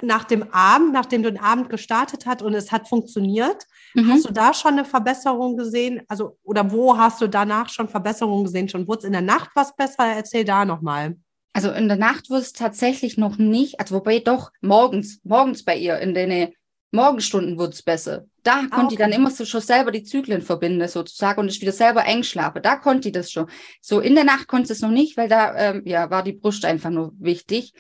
nach 0.02 0.24
dem 0.24 0.52
Abend, 0.52 0.92
nachdem 0.92 1.24
du 1.24 1.32
den 1.32 1.42
Abend 1.42 1.70
gestartet 1.70 2.26
hast 2.26 2.42
und 2.42 2.54
es 2.56 2.72
hat 2.72 2.90
funktioniert, 2.90 3.68
mhm. 3.94 4.12
hast 4.12 4.28
du 4.28 4.34
da 4.34 4.54
schon 4.54 4.74
eine 4.74 4.86
Verbesserung 4.86 5.56
gesehen? 5.56 6.02
Also, 6.08 6.38
oder 6.44 6.72
wo 6.72 6.98
hast 6.98 7.22
du 7.22 7.28
danach 7.28 7.70
schon 7.70 7.88
Verbesserungen 7.88 8.44
gesehen? 8.44 8.68
Schon 8.68 8.88
wurde 8.88 9.00
es 9.00 9.06
in 9.06 9.14
der 9.14 9.22
Nacht 9.22 9.52
was 9.54 9.76
besser? 9.76 10.06
Erzähl 10.06 10.44
da 10.44 10.66
nochmal. 10.66 11.16
Also 11.54 11.72
in 11.72 11.88
der 11.88 11.98
Nacht 11.98 12.30
wird 12.30 12.42
es 12.42 12.54
tatsächlich 12.54 13.18
noch 13.18 13.38
nicht, 13.38 13.80
also 13.80 13.96
wobei 13.96 14.20
doch 14.20 14.52
morgens, 14.62 15.20
morgens 15.24 15.64
bei 15.64 15.78
ihr, 15.78 16.00
in 16.00 16.14
den 16.14 16.54
Morgenstunden 16.92 17.58
wird 17.58 17.74
es 17.74 17.82
besser. 17.82 18.26
Da 18.44 18.56
ah, 18.56 18.68
konnte 18.70 18.86
okay. 18.86 18.94
ich 18.94 19.00
dann 19.00 19.12
immer 19.12 19.32
so 19.32 19.46
schon 19.46 19.62
selber 19.62 19.92
die 19.92 20.04
Zyklen 20.04 20.42
verbinden, 20.42 20.88
sozusagen, 20.88 21.40
und 21.40 21.50
ich 21.50 21.62
wieder 21.62 21.72
selber 21.72 22.02
einschlafe. 22.02 22.62
Da 22.62 22.76
konnte 22.76 23.10
ich 23.10 23.14
das 23.14 23.32
schon. 23.32 23.48
So 23.82 24.00
in 24.00 24.16
der 24.16 24.26
Nacht 24.26 24.48
konnte 24.48 24.74
es 24.74 24.82
noch 24.82 24.92
nicht, 24.92 25.18
weil 25.18 25.30
da 25.30 25.56
ähm, 25.56 25.82
ja, 25.86 26.10
war 26.10 26.24
die 26.24 26.34
Brust 26.34 26.66
einfach 26.66 26.92
nur 26.92 27.14
wichtig. 27.18 27.74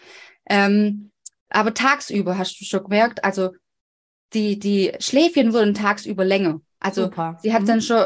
Ähm, 0.49 1.11
aber 1.49 1.73
tagsüber 1.73 2.37
hast 2.37 2.59
du 2.59 2.65
schon 2.65 2.83
gemerkt, 2.83 3.23
also 3.23 3.51
die, 4.33 4.57
die 4.57 4.93
Schläfchen 4.99 5.53
wurden 5.53 5.75
tagsüber 5.75 6.25
länger. 6.25 6.61
Also 6.79 7.03
Super. 7.03 7.37
sie 7.41 7.53
hat 7.53 7.63
mhm. 7.63 7.67
dann 7.67 7.81
schon 7.81 8.05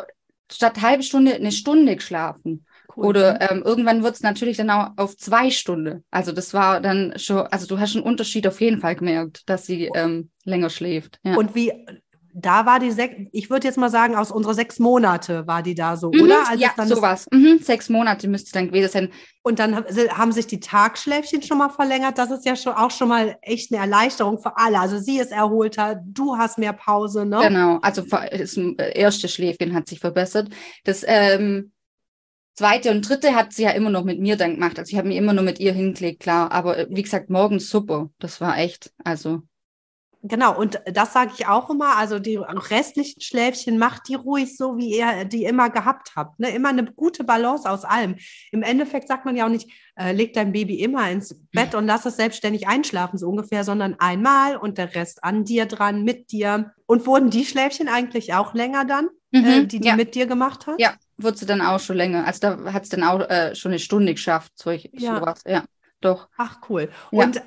statt 0.51 0.81
halbe 0.81 1.03
Stunde 1.03 1.35
eine 1.35 1.51
Stunde 1.51 1.95
geschlafen. 1.95 2.65
Cool. 2.95 3.05
Oder 3.05 3.51
ähm, 3.51 3.63
irgendwann 3.63 4.03
wird 4.03 4.15
es 4.15 4.21
natürlich 4.21 4.57
dann 4.57 4.69
auch 4.69 4.91
auf 4.97 5.17
zwei 5.17 5.49
Stunden. 5.49 6.03
Also 6.09 6.31
das 6.31 6.53
war 6.53 6.81
dann 6.81 7.13
schon, 7.17 7.39
also 7.47 7.67
du 7.67 7.79
hast 7.79 7.95
einen 7.95 8.05
Unterschied 8.05 8.47
auf 8.47 8.61
jeden 8.61 8.79
Fall 8.79 8.95
gemerkt, 8.95 9.43
dass 9.47 9.65
sie 9.65 9.89
ähm, 9.93 10.31
länger 10.45 10.69
schläft. 10.69 11.19
Ja. 11.23 11.35
Und 11.35 11.53
wie, 11.53 11.71
da 12.39 12.67
war 12.67 12.79
die 12.79 12.91
sechs, 12.91 13.15
ich 13.31 13.49
würde 13.49 13.67
jetzt 13.67 13.77
mal 13.77 13.89
sagen, 13.89 14.15
aus 14.15 14.31
unserer 14.31 14.53
sechs 14.53 14.77
Monate 14.77 15.47
war 15.47 15.63
die 15.63 15.73
da 15.73 15.97
so, 15.97 16.11
mhm, 16.11 16.21
oder? 16.21 16.47
Als 16.47 16.61
ja, 16.61 16.71
sowas. 16.85 17.25
Mhm, 17.31 17.59
sechs 17.59 17.89
Monate 17.89 18.27
müsste 18.27 18.51
dann 18.53 18.67
gewesen 18.67 18.91
sein. 18.91 19.09
Und 19.41 19.57
dann 19.57 19.75
haben 19.75 20.31
sich 20.31 20.45
die 20.45 20.59
Tagschläfchen 20.59 21.41
schon 21.41 21.57
mal 21.57 21.69
verlängert. 21.69 22.17
Das 22.17 22.29
ist 22.29 22.45
ja 22.45 22.55
schon 22.55 22.73
auch 22.73 22.91
schon 22.91 23.07
mal 23.07 23.37
echt 23.41 23.73
eine 23.73 23.81
Erleichterung 23.81 24.39
für 24.39 24.55
alle. 24.55 24.79
Also 24.79 24.99
sie 24.99 25.19
ist 25.19 25.31
erholter, 25.31 25.99
du 26.05 26.37
hast 26.37 26.59
mehr 26.59 26.73
Pause, 26.73 27.25
ne? 27.25 27.39
Genau, 27.41 27.79
also 27.81 28.03
das 28.03 28.55
erste 28.55 29.27
Schläfchen 29.27 29.73
hat 29.73 29.87
sich 29.87 29.99
verbessert. 29.99 30.49
Das 30.83 31.03
ähm, 31.07 31.71
zweite 32.57 32.91
und 32.91 33.07
dritte 33.07 33.35
hat 33.35 33.53
sie 33.53 33.63
ja 33.63 33.69
immer 33.69 33.89
noch 33.89 34.03
mit 34.03 34.19
mir 34.19 34.35
dann 34.35 34.55
gemacht. 34.55 34.79
Also 34.79 34.91
ich 34.91 34.97
habe 34.97 35.07
mir 35.07 35.17
immer 35.17 35.33
nur 35.33 35.43
mit 35.43 35.59
ihr 35.59 35.73
hingelegt, 35.73 36.21
klar. 36.21 36.51
Aber 36.51 36.77
äh, 36.77 36.87
wie 36.89 37.03
gesagt, 37.03 37.29
morgens 37.29 37.69
super. 37.69 38.09
Das 38.19 38.41
war 38.41 38.57
echt, 38.57 38.91
also. 39.03 39.43
Genau, 40.23 40.57
und 40.57 40.81
das 40.91 41.13
sage 41.13 41.31
ich 41.37 41.45
auch 41.45 41.69
immer. 41.69 41.95
Also 41.97 42.17
die 42.17 42.37
restlichen 42.37 43.21
Schläfchen 43.21 43.77
macht 43.77 44.09
die 44.09 44.15
ruhig 44.15 44.57
so, 44.57 44.75
wie 44.75 44.97
ihr 44.97 45.25
die 45.25 45.45
immer 45.45 45.69
gehabt 45.69 46.13
habt. 46.15 46.39
Ne? 46.39 46.49
Immer 46.49 46.69
eine 46.69 46.91
gute 46.91 47.23
Balance 47.23 47.69
aus 47.69 47.85
allem. 47.85 48.15
Im 48.51 48.63
Endeffekt 48.63 49.07
sagt 49.07 49.25
man 49.25 49.37
ja 49.37 49.45
auch 49.45 49.51
nicht, 49.51 49.69
äh, 49.95 50.11
leg 50.11 50.33
dein 50.33 50.51
Baby 50.51 50.81
immer 50.81 51.09
ins 51.11 51.39
Bett 51.51 51.75
und 51.75 51.85
lass 51.85 52.05
es 52.07 52.17
selbstständig 52.17 52.67
einschlafen, 52.67 53.19
so 53.19 53.29
ungefähr, 53.29 53.63
sondern 53.63 53.95
einmal 53.99 54.57
und 54.57 54.79
der 54.79 54.95
Rest 54.95 55.23
an 55.23 55.45
dir 55.45 55.67
dran, 55.67 56.03
mit 56.03 56.31
dir. 56.31 56.73
Und 56.87 57.05
wurden 57.05 57.29
die 57.29 57.45
Schläfchen 57.45 57.87
eigentlich 57.87 58.33
auch 58.33 58.55
länger 58.55 58.83
dann, 58.83 59.09
äh, 59.31 59.39
mhm, 59.39 59.45
äh, 59.45 59.65
die 59.67 59.79
die 59.79 59.87
ja. 59.89 59.95
mit 59.95 60.15
dir 60.15 60.25
gemacht 60.25 60.65
hat? 60.65 60.79
Ja, 60.79 60.95
wird 61.17 61.37
sie 61.37 61.45
dann 61.45 61.61
auch 61.61 61.79
schon 61.79 61.97
länger. 61.97 62.25
Also 62.25 62.39
da 62.41 62.73
hat 62.73 62.83
es 62.83 62.89
dann 62.89 63.03
auch 63.03 63.19
äh, 63.29 63.55
schon 63.55 63.71
eine 63.71 63.79
Stunde 63.79 64.13
geschafft, 64.13 64.53
solch, 64.55 64.89
ja. 64.93 65.15
sowas. 65.15 65.41
Ja, 65.45 65.63
doch. 66.01 66.29
Ach, 66.37 66.59
cool. 66.69 66.89
Ja. 67.11 67.23
Und 67.23 67.37
äh, 67.37 67.41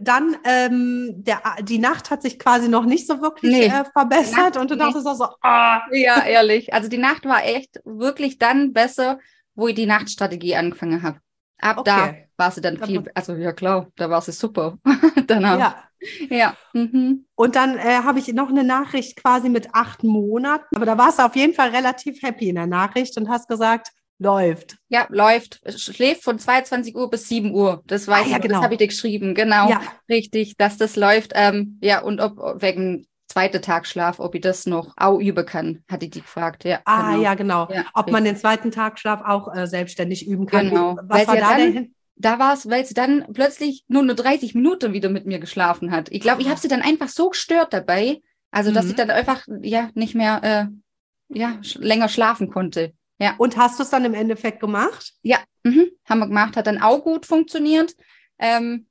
dann, 0.00 0.36
ähm, 0.44 1.12
der, 1.24 1.40
die 1.62 1.78
Nacht 1.78 2.10
hat 2.10 2.22
sich 2.22 2.38
quasi 2.38 2.68
noch 2.68 2.84
nicht 2.84 3.06
so 3.06 3.20
wirklich 3.20 3.52
nee. 3.52 3.66
äh, 3.66 3.84
verbessert 3.92 4.56
und 4.56 4.70
du 4.70 4.76
dachtest 4.76 5.06
auch 5.06 5.14
so, 5.14 5.26
ah. 5.42 5.82
Ja, 5.92 6.24
ehrlich. 6.24 6.74
Also 6.74 6.88
die 6.88 6.98
Nacht 6.98 7.24
war 7.24 7.44
echt 7.44 7.80
wirklich 7.84 8.38
dann 8.38 8.72
besser, 8.72 9.18
wo 9.54 9.68
ich 9.68 9.74
die 9.74 9.86
Nachtstrategie 9.86 10.56
angefangen 10.56 11.02
habe. 11.02 11.18
Ab 11.58 11.78
okay. 11.78 12.28
da 12.36 12.44
war 12.44 12.50
sie 12.50 12.60
dann 12.60 12.76
viel, 12.78 13.04
also 13.14 13.34
ja 13.34 13.52
klar, 13.52 13.88
da 13.96 14.10
war 14.10 14.20
sie 14.20 14.32
super 14.32 14.78
danach. 15.26 15.58
Ja. 15.58 15.84
Ja. 16.30 16.56
Mhm. 16.72 17.26
Und 17.34 17.56
dann 17.56 17.78
äh, 17.78 18.02
habe 18.04 18.18
ich 18.18 18.32
noch 18.32 18.48
eine 18.48 18.64
Nachricht 18.64 19.16
quasi 19.16 19.48
mit 19.48 19.68
acht 19.74 20.02
Monaten, 20.02 20.76
aber 20.76 20.86
da 20.86 20.98
warst 20.98 21.18
du 21.18 21.24
auf 21.24 21.36
jeden 21.36 21.54
Fall 21.54 21.70
relativ 21.70 22.22
happy 22.22 22.48
in 22.48 22.56
der 22.56 22.66
Nachricht 22.66 23.16
und 23.16 23.28
hast 23.28 23.48
gesagt, 23.48 23.88
läuft. 24.18 24.76
Ja, 24.88 25.06
läuft. 25.10 25.60
Schläft 25.78 26.22
von 26.22 26.38
22 26.38 26.94
Uhr 26.94 27.10
bis 27.10 27.28
7 27.28 27.52
Uhr. 27.52 27.82
Das 27.86 28.06
weiß 28.06 28.26
ah, 28.26 28.30
ja, 28.30 28.36
ich, 28.36 28.42
genau. 28.42 28.54
das 28.56 28.64
habe 28.64 28.74
ich 28.74 28.78
dir 28.78 28.88
geschrieben. 28.88 29.34
Genau, 29.34 29.68
ja. 29.68 29.80
richtig, 30.08 30.56
dass 30.56 30.76
das 30.76 30.96
läuft. 30.96 31.32
Ähm, 31.34 31.78
ja, 31.82 32.00
und 32.00 32.20
ob 32.20 32.62
wegen 32.62 33.06
zweiter 33.26 33.60
Tagschlaf, 33.60 34.20
ob 34.20 34.34
ich 34.34 34.40
das 34.40 34.66
noch 34.66 34.94
auch 34.96 35.18
üben 35.18 35.44
kann, 35.44 35.82
hatte 35.90 36.06
ich 36.06 36.12
die 36.12 36.20
gefragt. 36.20 36.64
Ja, 36.64 36.80
ah, 36.84 37.10
genau. 37.10 37.22
ja, 37.22 37.34
genau. 37.34 37.68
Ja, 37.70 37.84
ob 37.92 38.06
richtig. 38.06 38.12
man 38.12 38.24
den 38.24 38.36
zweiten 38.36 38.70
Tagschlaf 38.70 39.22
auch 39.24 39.54
äh, 39.54 39.66
selbstständig 39.66 40.26
üben 40.26 40.46
kann. 40.46 40.70
Genau. 40.70 40.96
Was 41.02 41.26
Weil 41.26 41.26
war 41.26 41.36
da 41.36 41.58
dann, 41.58 41.93
da 42.16 42.38
war 42.38 42.54
es, 42.54 42.68
weil 42.68 42.84
sie 42.84 42.94
dann 42.94 43.26
plötzlich 43.32 43.84
nur 43.88 44.02
nur 44.02 44.14
30 44.14 44.54
Minuten 44.54 44.92
wieder 44.92 45.08
mit 45.08 45.26
mir 45.26 45.38
geschlafen 45.38 45.90
hat. 45.90 46.10
Ich 46.10 46.20
glaube, 46.20 46.42
ich 46.42 46.48
habe 46.48 46.60
sie 46.60 46.68
dann 46.68 46.82
einfach 46.82 47.08
so 47.08 47.30
gestört 47.30 47.72
dabei, 47.72 48.20
also 48.50 48.70
dass 48.70 48.84
mhm. 48.84 48.88
sie 48.90 48.96
dann 48.96 49.10
einfach 49.10 49.46
ja 49.62 49.90
nicht 49.94 50.14
mehr 50.14 50.40
äh, 50.42 51.36
ja 51.36 51.58
länger 51.76 52.08
schlafen 52.08 52.50
konnte. 52.50 52.92
Ja. 53.18 53.34
Und 53.38 53.56
hast 53.56 53.78
du 53.78 53.82
es 53.82 53.90
dann 53.90 54.04
im 54.04 54.14
Endeffekt 54.14 54.60
gemacht? 54.60 55.12
Ja, 55.22 55.38
mhm. 55.62 55.86
haben 56.04 56.18
wir 56.18 56.28
gemacht, 56.28 56.56
hat 56.56 56.66
dann 56.66 56.82
auch 56.82 57.02
gut 57.02 57.26
funktioniert. 57.26 57.94
Ähm, 58.38 58.86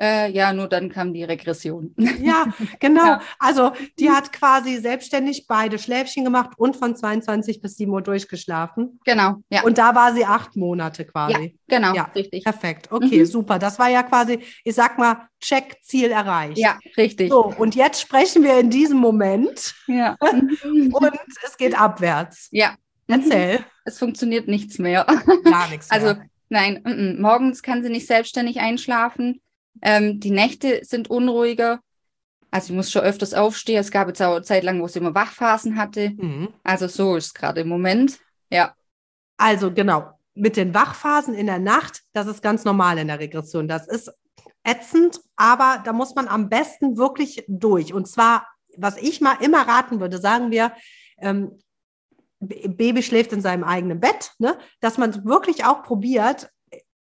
äh, 0.00 0.30
ja, 0.30 0.52
nur 0.52 0.68
dann 0.68 0.88
kam 0.88 1.12
die 1.12 1.24
Regression. 1.24 1.94
Ja, 2.20 2.46
genau. 2.80 3.04
Ja. 3.04 3.20
Also 3.38 3.72
die 3.98 4.10
hat 4.10 4.32
quasi 4.32 4.76
selbstständig 4.76 5.46
beide 5.46 5.78
Schläfchen 5.78 6.24
gemacht 6.24 6.50
und 6.56 6.76
von 6.76 6.96
22 6.96 7.60
bis 7.60 7.76
7 7.76 7.90
Uhr 7.92 8.02
durchgeschlafen. 8.02 8.98
Genau, 9.04 9.36
ja. 9.50 9.62
Und 9.62 9.78
da 9.78 9.94
war 9.94 10.12
sie 10.12 10.24
acht 10.24 10.56
Monate 10.56 11.04
quasi. 11.04 11.56
Ja, 11.68 11.78
genau, 11.78 11.94
ja, 11.94 12.10
richtig. 12.14 12.44
Perfekt. 12.44 12.90
Okay, 12.90 13.20
mhm. 13.20 13.26
super. 13.26 13.58
Das 13.58 13.78
war 13.78 13.88
ja 13.88 14.02
quasi, 14.02 14.40
ich 14.64 14.74
sag 14.74 14.98
mal, 14.98 15.28
Check, 15.40 15.78
Ziel 15.82 16.10
erreicht. 16.10 16.58
Ja, 16.58 16.78
richtig. 16.96 17.30
So, 17.30 17.46
und 17.56 17.74
jetzt 17.74 18.00
sprechen 18.00 18.42
wir 18.42 18.58
in 18.58 18.70
diesem 18.70 18.98
Moment. 18.98 19.74
Ja. 19.86 20.16
und 20.20 21.18
es 21.46 21.56
geht 21.56 21.80
abwärts. 21.80 22.48
Ja. 22.50 22.74
Erzähl. 23.06 23.64
Es 23.84 23.98
funktioniert 23.98 24.48
nichts 24.48 24.78
mehr. 24.78 25.06
Gar 25.44 25.68
nichts 25.70 25.90
mehr. 25.90 26.02
Also 26.02 26.20
nein, 26.48 26.84
m 26.84 26.92
-m. 26.92 27.20
morgens 27.20 27.62
kann 27.62 27.82
sie 27.82 27.90
nicht 27.90 28.06
selbstständig 28.06 28.60
einschlafen. 28.60 29.40
Ähm, 29.82 30.20
die 30.20 30.30
Nächte 30.30 30.80
sind 30.84 31.10
unruhiger. 31.10 31.80
Also 32.50 32.72
ich 32.72 32.76
muss 32.76 32.90
schon 32.90 33.02
öfters 33.02 33.34
aufstehen. 33.34 33.78
Es 33.78 33.90
gab 33.90 34.08
jetzt 34.08 34.22
auch 34.22 34.36
eine 34.36 34.42
Zeit 34.42 34.64
lang, 34.64 34.80
wo 34.80 34.88
sie 34.88 34.98
immer 34.98 35.14
Wachphasen 35.14 35.76
hatte. 35.76 36.10
Mhm. 36.10 36.48
Also 36.62 36.88
so 36.88 37.16
ist 37.16 37.26
es 37.26 37.34
gerade 37.34 37.60
im 37.60 37.68
Moment. 37.68 38.18
Ja. 38.50 38.74
Also 39.36 39.72
genau, 39.72 40.18
mit 40.34 40.56
den 40.56 40.74
Wachphasen 40.74 41.34
in 41.34 41.46
der 41.46 41.58
Nacht, 41.58 42.02
das 42.12 42.26
ist 42.26 42.42
ganz 42.42 42.64
normal 42.64 42.98
in 42.98 43.08
der 43.08 43.18
Regression. 43.18 43.68
Das 43.68 43.86
ist 43.86 44.10
ätzend, 44.64 45.20
aber 45.36 45.82
da 45.84 45.92
muss 45.92 46.14
man 46.14 46.28
am 46.28 46.48
besten 46.48 46.96
wirklich 46.96 47.44
durch. 47.48 47.92
Und 47.92 48.08
zwar, 48.08 48.46
was 48.76 48.96
ich 48.96 49.20
mal 49.20 49.36
immer 49.40 49.66
raten 49.66 50.00
würde, 50.00 50.18
sagen 50.18 50.50
wir, 50.50 50.72
ähm, 51.18 51.58
Baby 52.40 53.02
schläft 53.02 53.32
in 53.32 53.40
seinem 53.40 53.64
eigenen 53.64 53.98
Bett, 53.98 54.32
ne? 54.38 54.56
dass 54.80 54.96
man 54.96 55.24
wirklich 55.24 55.64
auch 55.64 55.82
probiert, 55.82 56.50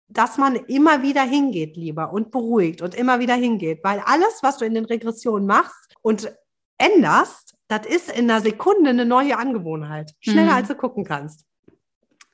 dass 0.09 0.37
man 0.39 0.57
immer 0.57 1.03
wieder 1.03 1.23
hingeht, 1.23 1.77
lieber 1.77 2.13
und 2.13 2.31
beruhigt 2.31 2.83
und 2.83 2.95
immer 2.95 3.19
wieder 3.21 3.35
hingeht, 3.35 3.81
weil 3.83 4.01
alles, 4.05 4.41
was 4.43 4.59
du 4.59 4.65
in 4.65 4.75
den 4.75 4.85
Regressionen 4.85 5.47
machst 5.47 5.95
und 6.03 6.33
änderst, 6.79 7.55
das 7.69 7.87
ist 7.87 8.11
in 8.11 8.31
einer 8.31 8.41
Sekunde 8.41 8.91
eine 8.91 9.07
neue 9.07 9.39
Angewohnheit, 9.39 10.13
schneller 10.21 10.51
Mhm. 10.53 10.57
als 10.57 10.69
du 10.69 10.75
gucken 10.75 11.05
kannst. 11.05 11.45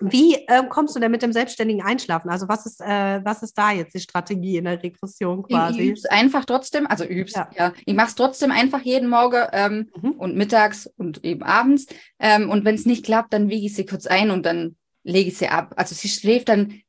Wie 0.02 0.34
ähm, 0.48 0.70
kommst 0.70 0.96
du 0.96 1.00
denn 1.00 1.10
mit 1.10 1.20
dem 1.20 1.32
selbstständigen 1.34 1.82
Einschlafen? 1.82 2.30
Also 2.30 2.48
was 2.48 2.64
ist, 2.64 2.80
äh, 2.80 3.20
was 3.22 3.42
ist 3.42 3.56
da 3.58 3.70
jetzt 3.70 3.94
die 3.94 4.00
Strategie 4.00 4.56
in 4.56 4.64
der 4.64 4.82
Regression 4.82 5.40
Ich, 5.46 5.54
ich 5.54 5.60
quasi? 5.60 5.88
üb's 5.90 6.06
einfach 6.06 6.46
trotzdem, 6.46 6.86
also 6.86 7.04
üb's, 7.04 7.34
Ja. 7.34 7.50
ja. 7.54 7.72
Ich 7.84 7.94
mache 7.94 8.08
es 8.08 8.14
trotzdem 8.14 8.50
einfach 8.50 8.80
jeden 8.80 9.10
Morgen 9.10 9.46
ähm, 9.52 9.90
Mhm. 10.00 10.12
und 10.12 10.36
mittags 10.36 10.86
und 10.96 11.22
eben 11.22 11.42
abends. 11.42 11.86
Ähm, 12.18 12.48
und 12.48 12.64
wenn 12.64 12.76
es 12.76 12.86
nicht 12.86 13.04
klappt, 13.04 13.34
dann 13.34 13.50
wiege 13.50 13.66
ich 13.66 13.74
sie 13.74 13.84
kurz 13.84 14.06
ein 14.06 14.30
und 14.30 14.46
dann 14.46 14.76
lege 15.04 15.28
ich 15.28 15.36
sie 15.36 15.48
ab. 15.48 15.74
Also 15.76 15.94
sie 15.94 16.08
schläft 16.08 16.48
dann, 16.48 16.70
äh, 16.70 16.80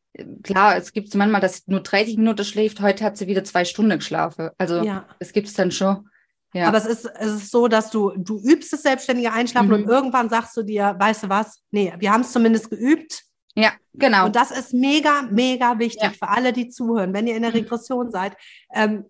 klar, 0.43 0.77
es 0.77 0.93
gibt 0.93 1.13
manchmal, 1.15 1.41
dass 1.41 1.57
sie 1.57 1.63
nur 1.67 1.81
30 1.81 2.17
Minuten 2.17 2.43
schläft. 2.45 2.81
Heute 2.81 3.03
hat 3.03 3.17
sie 3.17 3.27
wieder 3.27 3.43
zwei 3.43 3.65
Stunden 3.65 3.97
geschlafen. 3.99 4.49
Also 4.57 4.83
Ja. 4.83 5.05
das 5.19 5.31
gibt 5.33 5.47
es 5.47 5.53
dann 5.53 5.71
schon. 5.71 6.07
Ja. 6.53 6.67
Aber 6.67 6.77
es 6.77 6.85
ist, 6.85 7.05
es 7.05 7.31
ist 7.33 7.51
so, 7.51 7.67
dass 7.67 7.91
du, 7.91 8.11
du 8.17 8.39
übst 8.41 8.73
das 8.73 8.81
selbstständige 8.83 9.31
Einschlafen 9.31 9.69
Mhm. 9.69 9.73
und 9.75 9.87
irgendwann 9.87 10.29
sagst 10.29 10.55
du 10.57 10.63
dir, 10.63 10.95
weißt 10.99 11.23
du 11.23 11.29
was? 11.29 11.61
Nee, 11.71 11.93
wir 11.99 12.11
haben 12.11 12.21
es 12.21 12.31
zumindest 12.31 12.69
geübt. 12.69 13.23
ja, 13.55 13.71
genau. 13.93 14.25
Und 14.27 14.35
das 14.35 14.51
ist 14.51 14.73
mega, 14.73 15.23
mega 15.29 15.77
wichtig 15.79 16.03
Ja. 16.03 16.09
für 16.11 16.27
alle, 16.29 16.53
die 16.53 16.69
zuhören. 16.69 17.13
Wenn 17.13 17.27
ihr 17.27 17.35
in 17.35 17.41
der 17.41 17.51
Mhm. 17.51 17.57
Regression 17.57 18.09
seid, 18.11 18.35
ähm, 18.73 19.05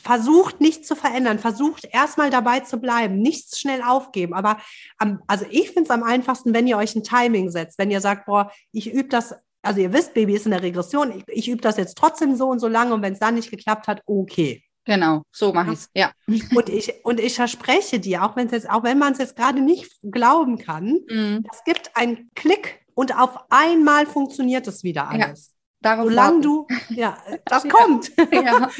versucht 0.00 0.60
nichts 0.60 0.88
zu 0.88 0.96
verändern, 0.96 1.38
versucht 1.38 1.84
erstmal 1.84 2.30
dabei 2.30 2.60
zu 2.60 2.78
bleiben, 2.78 3.18
nichts 3.18 3.60
schnell 3.60 3.82
aufgeben. 3.82 4.32
Aber 4.34 4.58
am, 4.98 5.22
also 5.26 5.44
ich 5.50 5.66
finde 5.68 5.82
es 5.84 5.90
am 5.90 6.02
einfachsten, 6.02 6.54
wenn 6.54 6.66
ihr 6.66 6.76
euch 6.78 6.94
ein 6.96 7.04
Timing 7.04 7.50
setzt, 7.50 7.78
wenn 7.78 7.90
ihr 7.90 8.00
sagt, 8.00 8.26
boah, 8.26 8.50
ich 8.72 8.90
übe 8.92 9.08
das, 9.10 9.34
also 9.62 9.80
ihr 9.80 9.92
wisst, 9.92 10.14
Baby 10.14 10.34
ist 10.34 10.44
in 10.46 10.50
der 10.52 10.62
Regression, 10.62 11.12
ich, 11.16 11.24
ich 11.28 11.48
übe 11.48 11.60
das 11.62 11.76
jetzt 11.76 11.96
trotzdem 11.96 12.36
so 12.36 12.48
und 12.48 12.58
so 12.58 12.68
lange 12.68 12.92
und 12.94 13.02
wenn 13.02 13.12
es 13.14 13.18
dann 13.20 13.34
nicht 13.36 13.50
geklappt 13.50 13.86
hat, 13.88 14.02
okay. 14.06 14.62
Genau, 14.84 15.22
so 15.30 15.52
mache 15.52 15.72
ich 15.74 15.78
es. 15.78 15.88
Ja. 15.94 16.10
Und 16.56 16.68
ich, 16.68 16.92
und 17.04 17.20
ich 17.20 17.36
verspreche 17.36 18.00
dir, 18.00 18.24
auch 18.24 18.34
wenn 18.34 18.46
es 18.46 18.52
jetzt, 18.52 18.68
auch 18.68 18.82
wenn 18.82 18.98
man 18.98 19.12
es 19.12 19.18
jetzt 19.20 19.36
gerade 19.36 19.60
nicht 19.60 19.92
glauben 20.02 20.58
kann, 20.58 20.98
Mhm. 21.08 21.44
es 21.52 21.62
gibt 21.64 21.92
einen 21.94 22.30
Klick 22.34 22.80
und 22.94 23.16
auf 23.16 23.38
einmal 23.48 24.06
funktioniert 24.06 24.66
es 24.66 24.82
wieder 24.82 25.08
Ja. 25.14 25.26
alles. 25.26 25.52
Darauf 25.80 26.06
Solange 26.08 26.30
warten. 26.30 26.42
du, 26.42 26.66
ja, 26.90 27.16
das 27.44 27.62
Ja. 27.62 27.70
kommt. 27.70 28.10
Ja. 28.32 28.70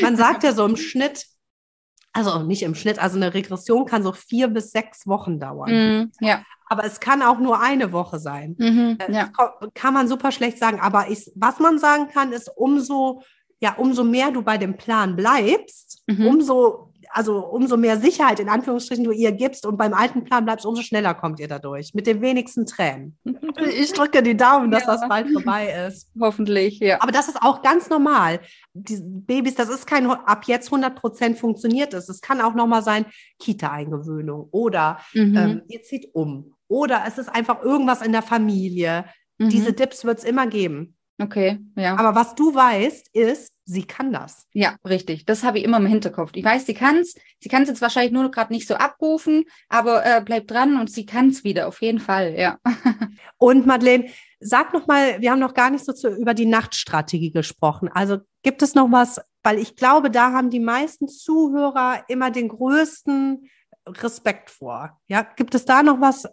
Man 0.00 0.16
sagt 0.16 0.44
ja 0.44 0.52
so 0.52 0.64
im 0.64 0.76
Schnitt, 0.76 1.26
also 2.16 2.42
nicht 2.42 2.62
im 2.62 2.74
Schnitt, 2.74 2.98
also 2.98 3.16
eine 3.16 3.34
Regression 3.34 3.84
kann 3.86 4.02
so 4.02 4.12
vier 4.12 4.48
bis 4.48 4.72
sechs 4.72 5.06
Wochen 5.06 5.38
dauern. 5.38 5.70
Mhm. 5.70 6.12
Ja. 6.20 6.42
Aber 6.68 6.84
es 6.84 6.98
kann 6.98 7.22
auch 7.22 7.38
nur 7.38 7.60
eine 7.60 7.92
Woche 7.92 8.18
sein. 8.18 8.56
Mhm. 8.58 8.98
Äh, 8.98 9.12
Ja. 9.12 9.30
kann 9.74 9.94
man 9.94 10.08
super 10.08 10.32
schlecht 10.32 10.58
sagen. 10.58 10.80
Aber 10.80 11.08
ich, 11.10 11.30
was 11.36 11.58
man 11.60 11.78
sagen 11.78 12.08
kann, 12.08 12.32
ist, 12.32 12.50
umso, 12.56 13.22
ja, 13.60 13.74
umso 13.76 14.02
mehr 14.04 14.30
du 14.32 14.42
bei 14.42 14.58
dem 14.58 14.76
Plan 14.76 15.14
bleibst, 15.16 16.02
Mhm. 16.08 16.26
umso, 16.26 16.92
also 17.10 17.38
umso 17.46 17.76
mehr 17.76 17.98
Sicherheit 17.98 18.40
in 18.40 18.48
Anführungsstrichen 18.48 19.04
du 19.04 19.10
ihr 19.10 19.32
gibst 19.32 19.66
und 19.66 19.76
beim 19.76 19.94
alten 19.94 20.24
Plan 20.24 20.44
bleibst, 20.44 20.66
umso 20.66 20.82
schneller 20.82 21.14
kommt 21.14 21.40
ihr 21.40 21.48
dadurch. 21.48 21.92
Mit 21.94 22.06
den 22.06 22.20
wenigsten 22.20 22.66
Tränen. 22.66 23.18
Ich 23.78 23.92
drücke 23.94 24.22
die 24.22 24.36
Daumen, 24.36 24.70
dass 24.70 24.82
Ja. 24.84 24.92
das 24.96 25.08
bald 25.08 25.30
vorbei 25.32 25.86
ist. 25.88 26.10
Hoffentlich, 26.20 26.78
ja. 26.78 27.00
Aber 27.00 27.10
das 27.10 27.28
ist 27.28 27.40
auch 27.42 27.62
ganz 27.62 27.88
normal. 27.88 28.40
Die 28.74 28.98
Babys, 29.02 29.54
das 29.54 29.70
ist 29.70 29.86
kein, 29.86 30.06
ab 30.10 30.44
jetzt 30.46 30.66
100 30.66 30.94
Prozent 30.94 31.38
funktioniert 31.38 31.94
es. 31.94 32.08
Es 32.10 32.20
kann 32.20 32.40
auch 32.42 32.54
nochmal 32.54 32.82
sein, 32.82 33.06
Kita-Eingewöhnung 33.38 34.48
oder 34.50 34.98
Mhm. 35.14 35.36
ähm, 35.36 35.62
ihr 35.68 35.82
zieht 35.82 36.10
um. 36.14 36.54
Oder 36.68 37.04
es 37.06 37.16
ist 37.18 37.28
einfach 37.28 37.62
irgendwas 37.62 38.02
in 38.02 38.12
der 38.12 38.22
Familie. 38.22 39.06
Mhm. 39.38 39.48
Diese 39.50 39.72
Dips 39.72 40.04
wird 40.04 40.18
es 40.18 40.24
immer 40.24 40.46
geben. 40.46 40.95
Okay, 41.18 41.58
ja. 41.76 41.96
Aber 41.96 42.14
was 42.14 42.34
du 42.34 42.54
weißt, 42.54 43.08
ist, 43.14 43.54
sie 43.64 43.84
kann 43.84 44.12
das. 44.12 44.46
Ja, 44.52 44.76
richtig. 44.86 45.24
Das 45.24 45.44
habe 45.44 45.58
ich 45.58 45.64
immer 45.64 45.78
im 45.78 45.86
Hinterkopf. 45.86 46.30
Ich 46.34 46.44
weiß, 46.44 46.66
sie 46.66 46.74
kann 46.74 46.98
es. 46.98 47.14
Sie 47.40 47.48
kann 47.48 47.62
es 47.62 47.68
jetzt 47.68 47.80
wahrscheinlich 47.80 48.12
nur 48.12 48.30
gerade 48.30 48.52
nicht 48.52 48.68
so 48.68 48.74
abrufen, 48.74 49.44
aber 49.70 50.04
äh, 50.04 50.20
bleibt 50.20 50.50
dran 50.50 50.78
und 50.78 50.90
sie 50.90 51.06
kann 51.06 51.30
es 51.30 51.42
wieder, 51.42 51.68
auf 51.68 51.80
jeden 51.80 52.00
Fall, 52.00 52.34
ja. 52.38 52.58
Und 53.38 53.66
Madeleine, 53.66 54.08
sag 54.40 54.74
noch 54.74 54.86
mal, 54.86 55.20
wir 55.20 55.30
haben 55.30 55.38
noch 55.38 55.54
gar 55.54 55.70
nicht 55.70 55.84
so 55.84 55.92
zu, 55.92 56.08
über 56.08 56.34
die 56.34 56.46
Nachtstrategie 56.46 57.30
gesprochen. 57.30 57.88
Also 57.92 58.18
gibt 58.42 58.62
es 58.62 58.74
noch 58.74 58.90
was, 58.92 59.20
weil 59.42 59.58
ich 59.58 59.76
glaube, 59.76 60.10
da 60.10 60.32
haben 60.32 60.50
die 60.50 60.60
meisten 60.60 61.08
Zuhörer 61.08 62.04
immer 62.08 62.30
den 62.30 62.48
größten 62.48 63.48
Respekt 63.86 64.50
vor. 64.50 64.98
Ja, 65.06 65.22
gibt 65.36 65.54
es 65.54 65.64
da 65.64 65.82
noch 65.82 66.00
was, 66.00 66.26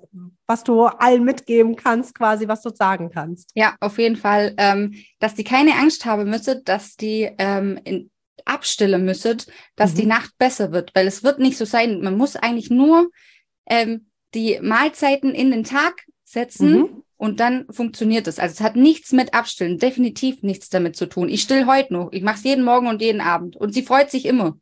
was 0.47 0.63
du 0.63 0.83
allen 0.85 1.23
mitgeben 1.23 1.75
kannst, 1.75 2.15
quasi, 2.15 2.47
was 2.47 2.61
du 2.61 2.69
sagen 2.73 3.09
kannst? 3.11 3.51
Ja, 3.53 3.75
auf 3.79 3.97
jeden 3.99 4.15
Fall, 4.15 4.53
ähm, 4.57 4.95
dass 5.19 5.35
die 5.35 5.43
keine 5.43 5.75
Angst 5.75 6.05
haben 6.05 6.29
müssen, 6.29 6.63
dass 6.65 6.95
die 6.95 7.29
ähm, 7.37 7.79
in, 7.83 8.09
abstillen 8.45 9.05
müssen, 9.05 9.37
dass 9.75 9.93
Mhm. 9.93 9.97
die 9.97 10.05
Nacht 10.07 10.37
besser 10.37 10.71
wird, 10.71 10.93
weil 10.95 11.07
es 11.07 11.23
wird 11.23 11.39
nicht 11.39 11.57
so 11.57 11.65
sein. 11.65 12.01
Man 12.01 12.17
muss 12.17 12.35
eigentlich 12.35 12.69
nur 12.69 13.09
ähm, 13.67 14.09
die 14.33 14.59
Mahlzeiten 14.61 15.33
in 15.35 15.51
den 15.51 15.63
Tag 15.63 16.01
setzen 16.25 16.79
Mhm. 16.79 17.03
und 17.17 17.39
dann 17.39 17.67
funktioniert 17.69 18.27
es. 18.27 18.39
Also 18.39 18.53
es 18.53 18.61
hat 18.61 18.75
nichts 18.75 19.11
mit 19.11 19.33
Abstillen, 19.35 19.77
definitiv 19.77 20.41
nichts 20.41 20.69
damit 20.69 20.95
zu 20.95 21.05
tun. 21.05 21.29
Ich 21.29 21.43
still 21.43 21.67
heute 21.67 21.93
noch. 21.93 22.11
Ich 22.11 22.23
mache 22.23 22.37
es 22.37 22.43
jeden 22.43 22.63
Morgen 22.65 22.87
und 22.87 23.01
jeden 23.01 23.21
Abend 23.21 23.55
und 23.55 23.73
sie 23.73 23.83
freut 23.83 24.09
sich 24.09 24.25
immer. 24.25 24.57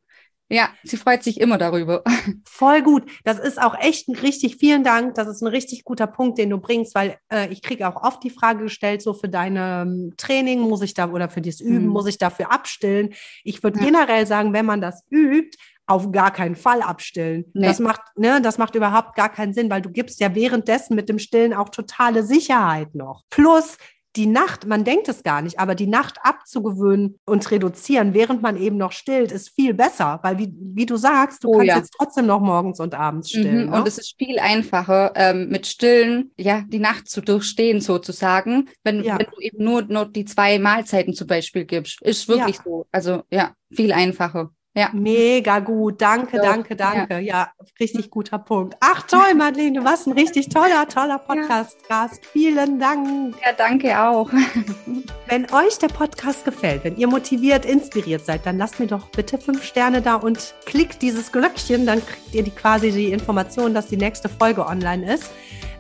Ja, 0.54 0.70
sie 0.84 0.98
freut 0.98 1.24
sich 1.24 1.40
immer 1.40 1.58
darüber. 1.58 2.04
Voll 2.46 2.82
gut. 2.82 3.10
Das 3.24 3.40
ist 3.40 3.62
auch 3.62 3.76
echt 3.80 4.08
ein 4.10 4.16
richtig, 4.16 4.58
vielen 4.58 4.84
Dank. 4.84 5.16
Das 5.16 5.28
ist 5.28 5.42
ein 5.42 5.48
richtig 5.48 5.84
guter 5.86 6.08
Punkt, 6.08 6.38
den 6.38 6.50
du 6.50 6.58
bringst, 6.60 6.94
weil 6.94 7.18
äh, 7.32 7.48
ich 7.52 7.62
kriege 7.62 7.88
auch 7.88 8.04
oft 8.04 8.24
die 8.24 8.30
Frage 8.30 8.64
gestellt, 8.64 9.02
so 9.02 9.14
für 9.14 9.30
deine 9.30 9.84
ähm, 9.88 10.14
Training 10.18 10.60
muss 10.60 10.82
ich 10.82 10.94
da 10.94 11.10
oder 11.10 11.30
für 11.30 11.42
das 11.42 11.62
Üben, 11.62 11.86
Mhm. 11.86 11.92
muss 11.92 12.08
ich 12.08 12.18
dafür 12.18 12.52
abstillen. 12.52 13.14
Ich 13.44 13.64
würde 13.64 13.80
Ja. 13.80 13.86
generell 13.86 14.28
sagen, 14.28 14.52
wenn 14.54 14.66
man 14.66 14.82
das 14.82 15.06
übt, 15.10 15.58
auf 15.88 16.12
gar 16.12 16.32
keinen 16.32 16.56
Fall 16.56 16.82
abstillen. 16.82 17.46
Nee. 17.54 17.66
Das 17.68 17.80
macht, 17.80 18.02
ne, 18.16 18.42
das 18.42 18.58
macht 18.58 18.76
überhaupt 18.76 19.16
gar 19.16 19.30
keinen 19.30 19.54
Sinn, 19.54 19.70
weil 19.70 19.82
du 19.82 19.90
gibst 19.90 20.20
ja 20.22 20.34
währenddessen 20.36 20.96
mit 20.96 21.10
dem 21.10 21.20
Stillen 21.20 21.54
auch 21.54 21.70
totale 21.70 22.24
Sicherheit 22.24 22.94
noch. 22.96 23.24
Plus 23.30 23.78
die 24.15 24.26
Nacht, 24.28 24.67
man 24.67 24.84
denkt 24.84 25.08
es 25.08 25.24
gar 25.24 25.41
nicht, 25.41 25.60
aber 25.60 25.74
die 25.76 25.88
Nacht 25.88 26.17
abzugewöhnen 26.24 27.17
und 27.26 27.50
reduzieren, 27.52 28.13
während 28.13 28.41
man 28.41 28.58
eben 28.58 28.78
noch 28.78 28.91
stillt, 28.91 29.32
ist 29.32 29.50
viel 29.56 29.74
besser, 29.74 30.19
weil 30.24 30.38
wie, 30.38 30.54
wie 30.60 30.86
du 30.86 30.97
sagst, 30.97 31.43
du 31.43 31.50
Oh 31.50 31.52
kannst 31.54 31.67
ja. 31.67 31.78
jetzt 31.78 31.93
trotzdem 31.97 32.26
noch 32.26 32.41
morgens 32.41 32.80
und 32.80 32.93
abends 32.93 33.30
stillen. 33.30 33.65
Mhm, 33.65 33.71
ne? 33.71 33.78
Und 33.78 33.88
es 33.88 33.97
ist 33.97 34.15
viel 34.17 34.38
einfacher, 34.39 35.13
ähm, 35.15 35.47
mit 35.50 35.65
Stillen, 35.67 36.32
ja, 36.38 36.63
die 36.67 36.80
Nacht 36.80 37.10
zu 37.10 37.21
durchstehen 37.21 37.80
sozusagen, 37.82 38.69
wenn, 38.84 39.04
Ja. 39.04 39.17
wenn 39.17 39.28
du 39.34 39.39
eben 39.39 39.63
nur, 39.63 39.84
nur 39.84 40.06
die 40.06 40.26
zwei 40.26 40.60
Mahlzeiten 40.60 41.13
zum 41.13 41.28
Beispiel 41.28 41.65
gibst. 41.65 42.02
Ist 42.02 42.28
wirklich 42.28 42.58
Ja. 42.58 42.63
so. 42.65 42.86
Also 42.91 43.24
ja, 43.32 43.54
viel 43.71 43.93
einfacher. 43.93 44.52
Ja. 44.73 44.89
Mega 44.93 45.60
gut, 45.60 46.01
danke, 46.01 46.38
Doch, 46.38 46.45
danke, 46.45 46.77
danke. 46.77 47.19
Ja. 47.19 47.51
richtig 47.77 48.10
guter 48.10 48.39
Punkt. 48.39 48.77
Ach 48.79 49.01
toll, 49.01 49.34
Madeleine, 49.36 49.79
du 49.79 49.84
warst 49.84 50.07
ein 50.07 50.13
richtig 50.13 50.47
toller, 50.47 50.88
toller 50.88 51.17
Podcast-Gast. 51.17 52.25
Vielen 52.27 52.79
Dank. 52.79 53.36
Ja, 53.43 53.51
danke 53.51 53.99
auch. 54.01 54.31
Wenn 55.27 55.51
euch 55.51 55.77
der 55.77 55.89
Podcast 55.89 56.45
gefällt, 56.45 56.84
wenn 56.84 56.97
ihr 56.97 57.07
motiviert, 57.07 57.65
inspiriert 57.65 58.25
seid, 58.25 58.45
dann 58.45 58.57
lasst 58.57 58.79
mir 58.79 58.88
doch 58.88 59.10
bitte 59.10 59.38
fünf 59.38 59.63
Sterne 59.63 60.01
da 60.01 60.15
und 60.15 60.53
klickt 60.65 61.01
dieses 61.01 61.31
Glöckchen, 61.31 61.86
dann 61.86 62.05
kriegt 62.05 62.34
ihr 62.34 62.43
die, 62.43 62.51
quasi 62.51 62.91
die 62.91 63.12
Information, 63.12 63.73
dass 63.73 63.88
die 63.88 63.97
nächste 63.97 64.27
Folge 64.27 64.65
online 64.65 65.13
ist. 65.13 65.31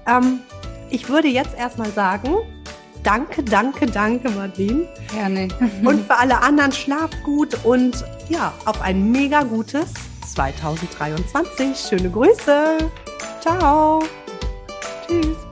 Ähm, 0.07 0.39
ich 0.89 1.09
würde 1.09 1.27
jetzt 1.27 1.57
erstmal 1.57 1.91
sagen, 1.91 2.35
danke, 3.03 3.43
danke, 3.43 3.85
danke, 3.85 4.29
Madeleine. 4.29 4.87
Gerne. 5.13 5.47
Und 5.85 6.05
für 6.05 6.17
alle 6.17 6.41
anderen 6.41 6.71
schlaft 6.71 7.21
gut 7.23 7.57
und 7.65 8.05
ja, 8.31 8.53
auf 8.65 8.81
ein 8.81 9.11
mega 9.11 9.43
gutes 9.43 9.93
2023. 10.33 11.77
Schöne 11.77 12.09
Grüße. 12.09 12.77
Ciao. 13.41 14.01
Tschüss. 15.05 15.50